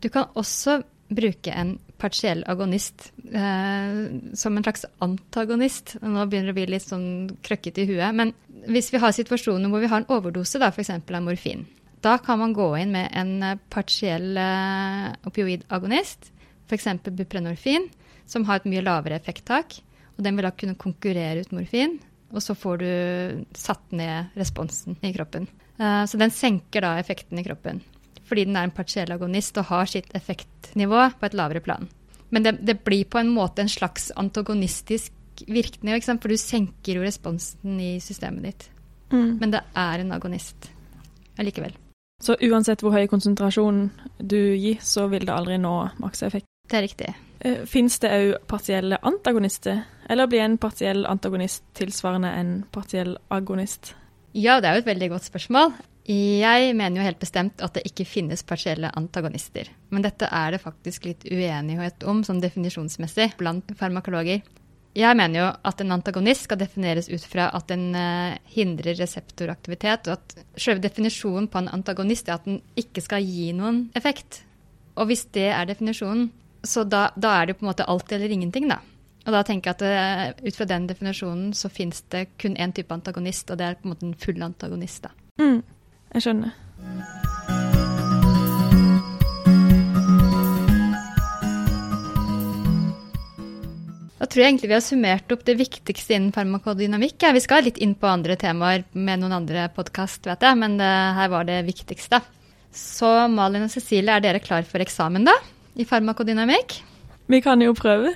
Du 0.03 0.09
kan 0.11 0.27
også 0.35 0.81
bruke 1.15 1.53
en 1.53 1.77
partiell 2.01 2.41
agonist 2.51 3.13
eh, 3.29 4.01
som 4.35 4.57
en 4.57 4.65
slags 4.65 4.83
antagonist. 5.05 5.95
Nå 6.03 6.25
begynner 6.27 6.51
det 6.51 6.55
å 6.55 6.59
bli 6.59 6.67
litt 6.73 6.89
sånn 6.89 7.07
krøkkete 7.45 7.85
i 7.85 7.89
huet. 7.93 8.11
Men 8.17 8.35
hvis 8.67 8.91
vi 8.91 8.99
har 8.99 9.15
situasjoner 9.15 9.71
hvor 9.71 9.85
vi 9.85 9.91
har 9.93 10.03
en 10.03 10.11
overdose, 10.11 10.59
da, 10.59 10.73
f.eks. 10.73 10.91
av 10.97 11.23
morfin, 11.23 11.63
da 12.05 12.17
kan 12.21 12.39
man 12.39 12.53
gå 12.53 12.67
inn 12.77 12.93
med 12.93 13.09
en 13.17 13.33
eh, 13.43 13.61
partiell 13.73 14.37
uh, 14.37 15.09
opioidagonist, 15.25 16.31
f.eks. 16.69 16.87
buprenorfin, 17.09 17.89
som 18.29 18.45
har 18.45 18.61
et 18.61 18.69
mye 18.69 18.83
lavere 18.85 19.17
effekttak. 19.17 19.79
og 20.15 20.23
Den 20.25 20.37
vil 20.37 20.47
da 20.47 20.53
kunne 20.53 20.77
konkurrere 20.81 21.41
ut 21.41 21.53
morfin, 21.55 21.97
og 22.33 22.43
så 22.43 22.55
får 22.57 22.81
du 22.81 22.89
satt 23.57 23.93
ned 23.95 24.37
responsen 24.37 24.97
i 25.01 25.13
kroppen. 25.15 25.49
Uh, 25.79 26.05
så 26.05 26.21
den 26.21 26.33
senker 26.33 26.85
da 26.85 26.95
effekten 27.01 27.41
i 27.41 27.45
kroppen, 27.45 27.81
fordi 28.25 28.47
den 28.49 28.57
er 28.59 28.69
en 28.69 28.75
partiell 28.75 29.11
agonist 29.15 29.57
og 29.61 29.69
har 29.71 29.89
sitt 29.89 30.13
effektnivå 30.17 31.07
på 31.19 31.29
et 31.29 31.37
lavere 31.37 31.63
plan. 31.65 31.89
Men 32.33 32.45
det, 32.45 32.57
det 32.65 32.81
blir 32.85 33.05
på 33.09 33.21
en 33.21 33.31
måte 33.33 33.63
en 33.63 33.71
slags 33.71 34.11
antagonistisk 34.17 35.13
virkning, 35.47 35.97
for 36.05 36.31
du 36.31 36.37
senker 36.39 36.99
jo 36.99 37.05
responsen 37.05 37.79
i 37.81 37.95
systemet 38.03 38.49
ditt. 38.49 38.69
Mm. 39.13 39.37
Men 39.41 39.53
det 39.53 39.61
er 39.77 40.01
en 40.01 40.15
agonist 40.15 40.69
allikevel. 41.39 41.75
Så 42.23 42.37
uansett 42.47 42.81
hvor 42.83 42.95
høy 42.95 43.07
konsentrasjon 43.11 43.89
du 44.19 44.39
gir, 44.55 44.79
så 44.81 45.09
vil 45.11 45.25
det 45.27 45.33
aldri 45.35 45.57
nå 45.59 45.73
makseffekt? 45.99 46.47
Det 46.65 46.77
er 46.79 46.85
riktig. 46.87 47.09
Eh, 47.45 47.65
Fins 47.69 47.99
det 48.01 48.11
òg 48.15 48.37
partielle 48.49 48.97
antagonister, 49.05 49.83
eller 50.09 50.29
blir 50.31 50.45
en 50.45 50.57
partiell 50.57 51.05
antagonist 51.09 51.65
tilsvarende 51.77 52.31
en 52.39 52.55
partiell 52.71 53.17
agonist? 53.29 53.93
Ja, 54.33 54.59
det 54.59 54.69
er 54.69 54.79
jo 54.79 54.85
et 54.85 54.89
veldig 54.93 55.11
godt 55.13 55.27
spørsmål. 55.27 55.75
Jeg 56.05 56.73
mener 56.77 57.01
jo 57.01 57.05
helt 57.07 57.21
bestemt 57.21 57.61
at 57.65 57.77
det 57.77 57.85
ikke 57.89 58.05
finnes 58.05 58.43
partielle 58.45 58.91
antagonister. 58.93 59.71
Men 59.89 60.03
dette 60.05 60.27
er 60.29 60.53
det 60.53 60.61
faktisk 60.61 61.07
litt 61.07 61.25
uenighet 61.25 62.05
om 62.05 62.21
sånn 62.25 62.43
definisjonsmessig 62.43 63.31
blant 63.39 63.73
farmakologer. 63.79 64.43
Jeg 64.95 65.17
mener 65.19 65.41
jo 65.41 65.47
at 65.67 65.81
en 65.83 65.91
antagonist 65.91 66.45
skal 66.47 66.59
defineres 66.61 67.09
ut 67.11 67.23
fra 67.27 67.49
at 67.57 67.67
den 67.67 67.89
uh, 67.97 68.37
hindrer 68.53 68.95
reseptoraktivitet, 68.95 70.07
og 70.07 70.15
at 70.15 70.45
selve 70.55 70.85
definisjonen 70.85 71.49
på 71.51 71.59
en 71.59 71.71
antagonist 71.75 72.29
er 72.29 72.37
at 72.37 72.47
den 72.47 72.61
ikke 72.79 73.03
skal 73.03 73.27
gi 73.27 73.49
noen 73.57 73.89
effekt. 73.97 74.45
Og 74.95 75.09
hvis 75.11 75.25
det 75.35 75.49
er 75.51 75.67
definisjonen, 75.67 76.29
så 76.63 76.85
da, 76.87 77.09
da 77.19 77.35
er 77.41 77.51
det 77.51 77.57
på 77.59 77.65
en 77.65 77.73
måte 77.73 77.87
alt 77.91 78.15
eller 78.15 78.31
ingenting, 78.31 78.71
da. 78.71 78.79
Og 79.25 79.35
da 79.35 79.43
tenker 79.43 79.73
jeg 79.73 79.83
at 79.83 80.39
uh, 80.39 80.47
ut 80.47 80.61
fra 80.61 80.71
den 80.71 80.87
definisjonen 80.87 81.51
så 81.57 81.71
finnes 81.73 82.05
det 82.15 82.29
kun 82.39 82.55
én 82.55 82.71
type 82.71 82.95
antagonist, 82.95 83.51
og 83.51 83.59
det 83.59 83.67
er 83.67 83.79
på 83.81 83.89
en 83.89 83.97
måte 83.97 84.07
en 84.07 84.19
full 84.21 84.47
antagonist, 84.47 85.09
da. 85.09 85.15
Mm, 85.43 85.59
jeg 86.15 86.29
skjønner. 86.29 87.33
Da 94.25 94.29
tror 94.33 94.41
jeg 94.41 94.49
egentlig 94.55 94.69
vi 94.71 94.73
har 94.73 94.81
summert 94.81 95.33
opp 95.35 95.43
det 95.45 95.53
viktigste 95.59 96.15
innen 96.15 96.31
farmakodynamikk. 96.33 97.21
Vi 97.35 97.41
skal 97.43 97.67
litt 97.67 97.75
inn 97.77 97.91
på 97.93 98.07
andre 98.09 98.33
temaer 98.41 98.81
med 98.97 99.21
noen 99.21 99.35
andre 99.37 99.67
podkast, 99.75 100.23
vet 100.25 100.41
jeg, 100.41 100.57
men 100.57 100.79
det, 100.79 100.87
eh, 100.89 101.11
her 101.13 101.29
var 101.29 101.45
det 101.45 101.59
viktigste. 101.67 102.23
Så 102.73 103.11
Malin 103.29 103.67
og 103.67 103.69
Cecilie, 103.69 104.15
er 104.15 104.23
dere 104.25 104.41
klar 104.41 104.65
for 104.65 104.81
eksamen, 104.81 105.27
da? 105.29 105.35
I 105.77 105.85
farmakodynamikk? 105.85 106.73
Vi 107.29 107.41
kan 107.45 107.61
jo 107.61 107.75
prøve. 107.77 108.15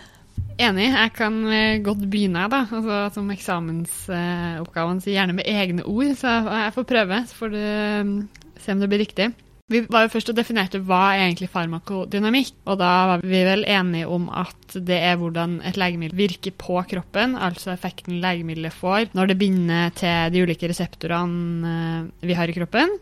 Enig. 0.57 0.87
Jeg 0.89 1.13
kan 1.13 1.37
eh, 1.45 1.77
godt 1.85 2.01
begynne, 2.09 2.49
da. 2.49 2.63
Altså, 2.65 3.13
som 3.13 3.29
eksamensoppgaven 3.29 5.03
sier 5.05 5.19
gjerne 5.19 5.37
med 5.37 5.45
egne 5.45 5.85
ord, 5.85 6.15
så 6.17 6.39
jeg 6.41 6.73
får 6.73 6.89
prøve. 6.89 7.21
Så 7.29 7.37
får 7.43 7.53
du 7.53 7.61
mm, 7.61 8.17
se 8.57 8.73
om 8.73 8.81
det 8.81 8.89
blir 8.89 9.05
riktig. 9.05 9.29
Vi 9.69 9.83
var 9.85 10.07
jo 10.07 10.13
først 10.15 10.31
og 10.31 10.37
definerte 10.39 10.79
hva 10.81 11.11
er 11.13 11.27
egentlig 11.27 11.51
farmakodynamikk, 11.53 12.55
og 12.65 12.79
da 12.81 12.93
var 13.11 13.21
vi 13.21 13.43
vel 13.45 13.61
enige 13.69 14.07
om 14.09 14.25
at 14.33 14.79
det 14.81 14.97
er 14.97 15.19
hvordan 15.21 15.59
et 15.69 15.77
legemiddel 15.77 16.17
virker 16.17 16.55
på 16.57 16.79
kroppen, 16.89 17.35
altså 17.37 17.75
effekten 17.75 18.17
legemiddelet 18.23 18.73
får 18.73 19.13
når 19.13 19.29
det 19.29 19.37
binder 19.37 19.93
til 19.99 20.33
de 20.33 20.41
ulike 20.41 20.71
reseptorene 20.71 21.75
eh, 21.75 22.09
vi 22.25 22.37
har 22.39 22.49
i 22.49 22.57
kroppen. 22.57 22.97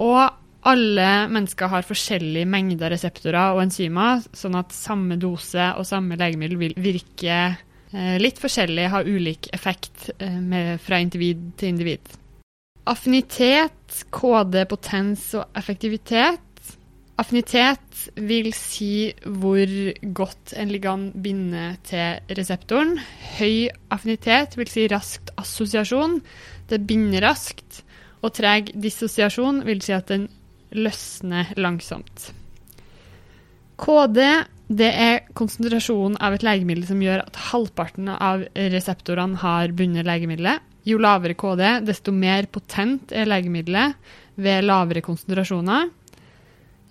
Og 0.00 0.22
alle 0.66 1.10
mennesker 1.30 1.68
har 1.70 1.86
forskjellige 1.86 2.48
mengder 2.48 2.90
reseptorer 2.96 3.52
og 3.52 3.66
enzymer, 3.66 4.24
sånn 4.32 4.56
at 4.58 4.72
samme 4.74 5.20
dose 5.20 5.74
og 5.76 5.86
samme 5.86 6.16
legemiddel 6.16 6.56
vil 6.62 6.76
virke 6.80 7.40
eh, 7.52 8.16
litt 8.16 8.40
forskjellig, 8.40 8.88
ha 8.96 9.04
ulik 9.04 9.52
effekt 9.52 10.08
eh, 10.16 10.72
fra 10.80 11.04
individ 11.04 11.50
til 11.60 11.76
individ. 11.76 12.16
Affinitet, 12.86 14.04
KD, 14.14 14.60
potens 14.70 15.32
og 15.34 15.58
effektivitet. 15.58 16.42
Affinitet 17.18 18.04
vil 18.28 18.52
si 18.54 19.08
hvor 19.24 19.70
godt 20.14 20.52
en 20.60 20.70
ligand 20.70 21.16
binder 21.24 21.78
til 21.88 22.36
reseptoren. 22.38 22.94
Høy 23.38 23.72
affinitet 23.90 24.54
vil 24.60 24.70
si 24.70 24.84
raskt 24.92 25.32
assosiasjon. 25.40 26.20
Det 26.70 26.82
binder 26.86 27.26
raskt. 27.26 27.82
Og 28.22 28.34
treg 28.36 28.70
dissosiasjon 28.76 29.64
vil 29.66 29.82
si 29.82 29.94
at 29.96 30.12
den 30.12 30.28
løsner 30.76 31.56
langsomt. 31.58 32.30
KD 33.80 34.20
det 34.66 34.88
er 34.90 35.20
konsentrasjonen 35.38 36.16
av 36.22 36.34
et 36.34 36.42
legemiddel 36.46 36.86
som 36.88 37.02
gjør 37.02 37.22
at 37.22 37.36
halvparten 37.52 38.08
av 38.14 38.42
reseptorene 38.56 39.38
har 39.42 39.74
bundet 39.78 40.08
legemiddelet. 40.08 40.62
Jo 40.86 41.00
lavere 41.02 41.34
KD, 41.34 41.62
desto 41.86 42.12
mer 42.14 42.46
potent 42.46 43.10
er 43.10 43.26
legemiddelet 43.26 43.96
ved 44.38 44.66
lavere 44.68 45.02
konsentrasjoner. 45.02 45.88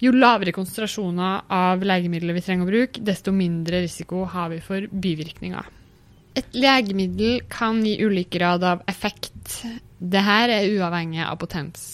Jo 0.03 0.11
lavere 0.11 0.51
konsentrasjoner 0.55 1.45
av 1.55 1.85
legemiddelet 1.87 2.35
vi 2.35 2.43
trenger 2.43 2.67
å 2.67 2.73
bruke, 2.73 3.03
desto 3.07 3.31
mindre 3.31 3.79
risiko 3.85 4.25
har 4.27 4.51
vi 4.51 4.59
for 4.63 4.89
bivirkninger. 4.91 5.71
Et 6.35 6.57
legemiddel 6.59 7.45
kan 7.47 7.79
gi 7.85 7.95
ulik 8.03 8.33
grad 8.35 8.63
av 8.67 8.83
effekt. 8.91 9.61
Dette 9.97 10.35
er 10.43 10.67
uavhengig 10.75 11.23
av 11.23 11.39
potens. 11.39 11.93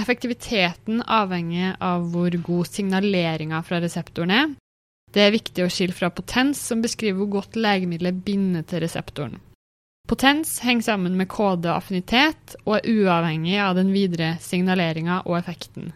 Effektiviteten 0.00 1.02
avhenger 1.04 1.76
av 1.84 2.08
hvor 2.14 2.32
god 2.46 2.70
signaleringa 2.72 3.60
fra 3.62 3.82
reseptoren 3.84 4.32
er. 4.32 4.54
Det 5.12 5.22
er 5.22 5.34
viktig 5.36 5.62
å 5.62 5.70
skille 5.70 5.94
fra 5.94 6.08
potens, 6.10 6.64
som 6.64 6.80
beskriver 6.82 7.20
hvor 7.20 7.42
godt 7.42 7.60
legemiddelet 7.60 8.24
binder 8.24 8.64
til 8.66 8.82
reseptoren. 8.82 9.36
Potens 10.08 10.60
henger 10.60 10.82
sammen 10.82 11.16
med 11.16 11.28
kode 11.32 11.70
og 11.70 11.78
affinitet, 11.78 12.56
og 12.66 12.76
er 12.76 12.88
uavhengig 12.92 13.56
av 13.56 13.72
den 13.78 13.92
videre 13.94 14.34
signaleringa 14.40 15.22
og 15.24 15.38
effekten. 15.38 15.94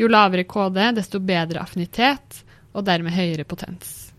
Jo 0.00 0.08
lavere 0.10 0.48
kode, 0.50 0.88
desto 0.96 1.20
bedre 1.22 1.62
affinitet, 1.62 2.40
og 2.74 2.86
dermed 2.88 3.14
høyere 3.14 3.46
potens. 3.46 4.10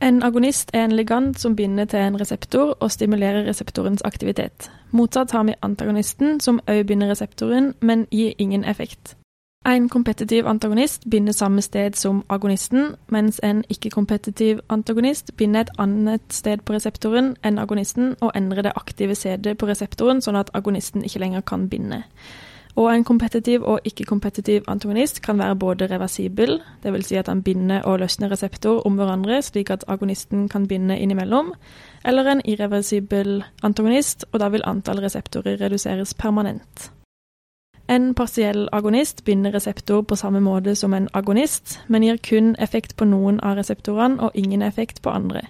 En 0.00 0.22
agonist 0.22 0.70
er 0.72 0.86
en 0.86 0.94
ligand 0.96 1.34
som 1.38 1.56
binder 1.56 1.90
til 1.90 2.06
en 2.06 2.20
reseptor 2.20 2.76
og 2.78 2.92
stimulerer 2.94 3.48
reseptorens 3.48 4.04
aktivitet. 4.06 4.70
Motsatt 4.90 5.34
har 5.34 5.44
vi 5.44 5.58
antagonisten, 5.62 6.38
som 6.40 6.62
òg 6.70 6.86
binder 6.86 7.10
reseptoren, 7.10 7.74
men 7.80 8.06
gir 8.10 8.34
ingen 8.38 8.64
effekt. 8.64 9.16
En 9.66 9.88
kompetitiv 9.88 10.46
antagonist 10.46 11.10
binder 11.10 11.32
samme 11.32 11.62
sted 11.62 11.96
som 11.96 12.24
agonisten, 12.28 12.96
mens 13.08 13.40
en 13.42 13.64
ikke-kompetitiv 13.72 14.58
antagonist 14.68 15.30
binder 15.36 15.60
et 15.60 15.70
annet 15.78 16.20
sted 16.28 16.60
på 16.66 16.74
reseptoren 16.76 17.30
enn 17.40 17.58
agonisten 17.58 18.10
og 18.20 18.34
endrer 18.36 18.66
det 18.66 18.74
aktive 18.76 19.14
stedet 19.16 19.54
på 19.58 19.66
reseptoren, 19.66 20.20
sånn 20.20 20.36
at 20.36 20.50
agonisten 20.52 21.04
ikke 21.08 21.22
lenger 21.22 21.40
kan 21.48 21.64
binde. 21.72 22.02
Og 22.76 22.90
en 22.90 23.06
kompetitiv 23.08 23.64
og 23.64 23.86
ikke-kompetitiv 23.88 24.66
antagonist 24.68 25.22
kan 25.24 25.38
være 25.38 25.56
både 25.56 25.88
reversibel, 25.88 26.58
dvs. 26.82 27.06
Si 27.06 27.16
at 27.16 27.30
han 27.32 27.40
binder 27.42 27.86
og 27.88 28.02
løsner 28.02 28.34
reseptor 28.34 28.82
om 28.86 28.98
hverandre 28.98 29.38
slik 29.42 29.70
at 29.70 29.86
agonisten 29.88 30.48
kan 30.48 30.66
binde 30.68 30.98
innimellom, 30.98 31.54
eller 32.04 32.28
en 32.28 32.44
irreversibel 32.44 33.44
antagonist, 33.62 34.26
og 34.32 34.40
da 34.44 34.50
vil 34.52 34.66
antall 34.66 35.00
reseptorer 35.00 35.56
reduseres 35.60 36.14
permanent. 36.14 36.90
En 37.88 38.14
partiell 38.14 38.68
agonist 38.72 39.24
binder 39.24 39.52
reseptor 39.52 40.02
på 40.02 40.16
samme 40.16 40.40
måte 40.40 40.74
som 40.74 40.94
en 40.94 41.08
agonist, 41.12 41.80
men 41.88 42.02
gir 42.02 42.16
kun 42.16 42.54
effekt 42.58 42.96
på 42.96 43.04
noen 43.04 43.40
av 43.44 43.58
reseptorene 43.58 44.20
og 44.24 44.30
ingen 44.34 44.62
effekt 44.62 45.02
på 45.02 45.10
andre. 45.10 45.42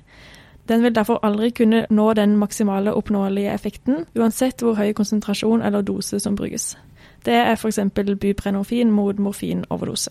Den 0.69 0.83
vil 0.83 0.95
derfor 0.95 1.21
aldri 1.23 1.51
kunne 1.51 1.87
nå 1.91 2.13
den 2.15 2.37
maksimale 2.37 2.95
oppnåelige 2.95 3.53
effekten, 3.55 4.07
uansett 4.17 4.63
hvor 4.63 4.75
høy 4.75 4.93
konsentrasjon 4.93 5.63
eller 5.63 5.83
dose 5.83 6.21
som 6.21 6.37
brukes. 6.37 6.77
Det 7.25 7.35
er 7.35 7.53
f.eks. 7.55 7.79
buprenorfin 8.21 8.91
mot 8.91 9.19
morfinoverdose. 9.19 10.11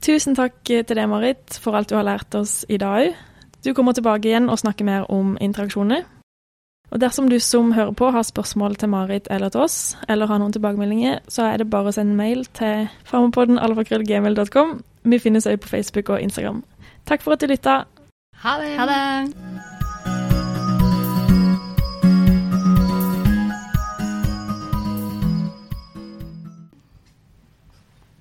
Tusen 0.00 0.36
takk 0.36 0.62
til 0.64 0.94
deg, 0.96 1.08
Marit, 1.08 1.58
for 1.60 1.74
alt 1.74 1.90
du 1.90 1.96
har 1.96 2.06
lært 2.06 2.34
oss 2.34 2.64
i 2.68 2.76
dag 2.76 3.08
òg. 3.08 3.16
Du 3.64 3.72
kommer 3.74 3.92
tilbake 3.92 4.28
igjen 4.28 4.46
og 4.48 4.58
snakker 4.58 4.84
mer 4.86 5.10
om 5.10 5.34
interaksjoner. 5.40 6.04
Og 6.90 7.00
dersom 7.02 7.28
du 7.28 7.36
som 7.42 7.72
hører 7.76 7.92
på 7.92 8.10
har 8.14 8.24
spørsmål 8.24 8.78
til 8.80 8.88
Marit 8.88 9.28
eller 9.30 9.52
til 9.52 9.66
oss, 9.66 9.96
eller 10.08 10.30
har 10.30 10.40
noen 10.40 10.54
tilbakemeldinger, 10.56 11.20
så 11.28 11.50
er 11.50 11.60
det 11.60 11.70
bare 11.70 11.92
å 11.92 11.96
sende 11.96 12.16
mail 12.16 12.46
til 12.56 12.88
farmapodden.alfakrøllgmail.com. 13.10 14.78
Vi 15.08 15.20
finnes 15.22 15.48
òg 15.48 15.60
på 15.64 15.72
Facebook 15.76 16.14
og 16.14 16.24
Instagram. 16.24 16.62
Takk 17.08 17.24
for 17.24 17.36
at 17.36 17.44
du 17.44 17.52
lytta. 17.52 17.82
Ha 18.44 18.60
det. 18.62 18.76
Ha 18.78 18.86
det. 18.88 19.67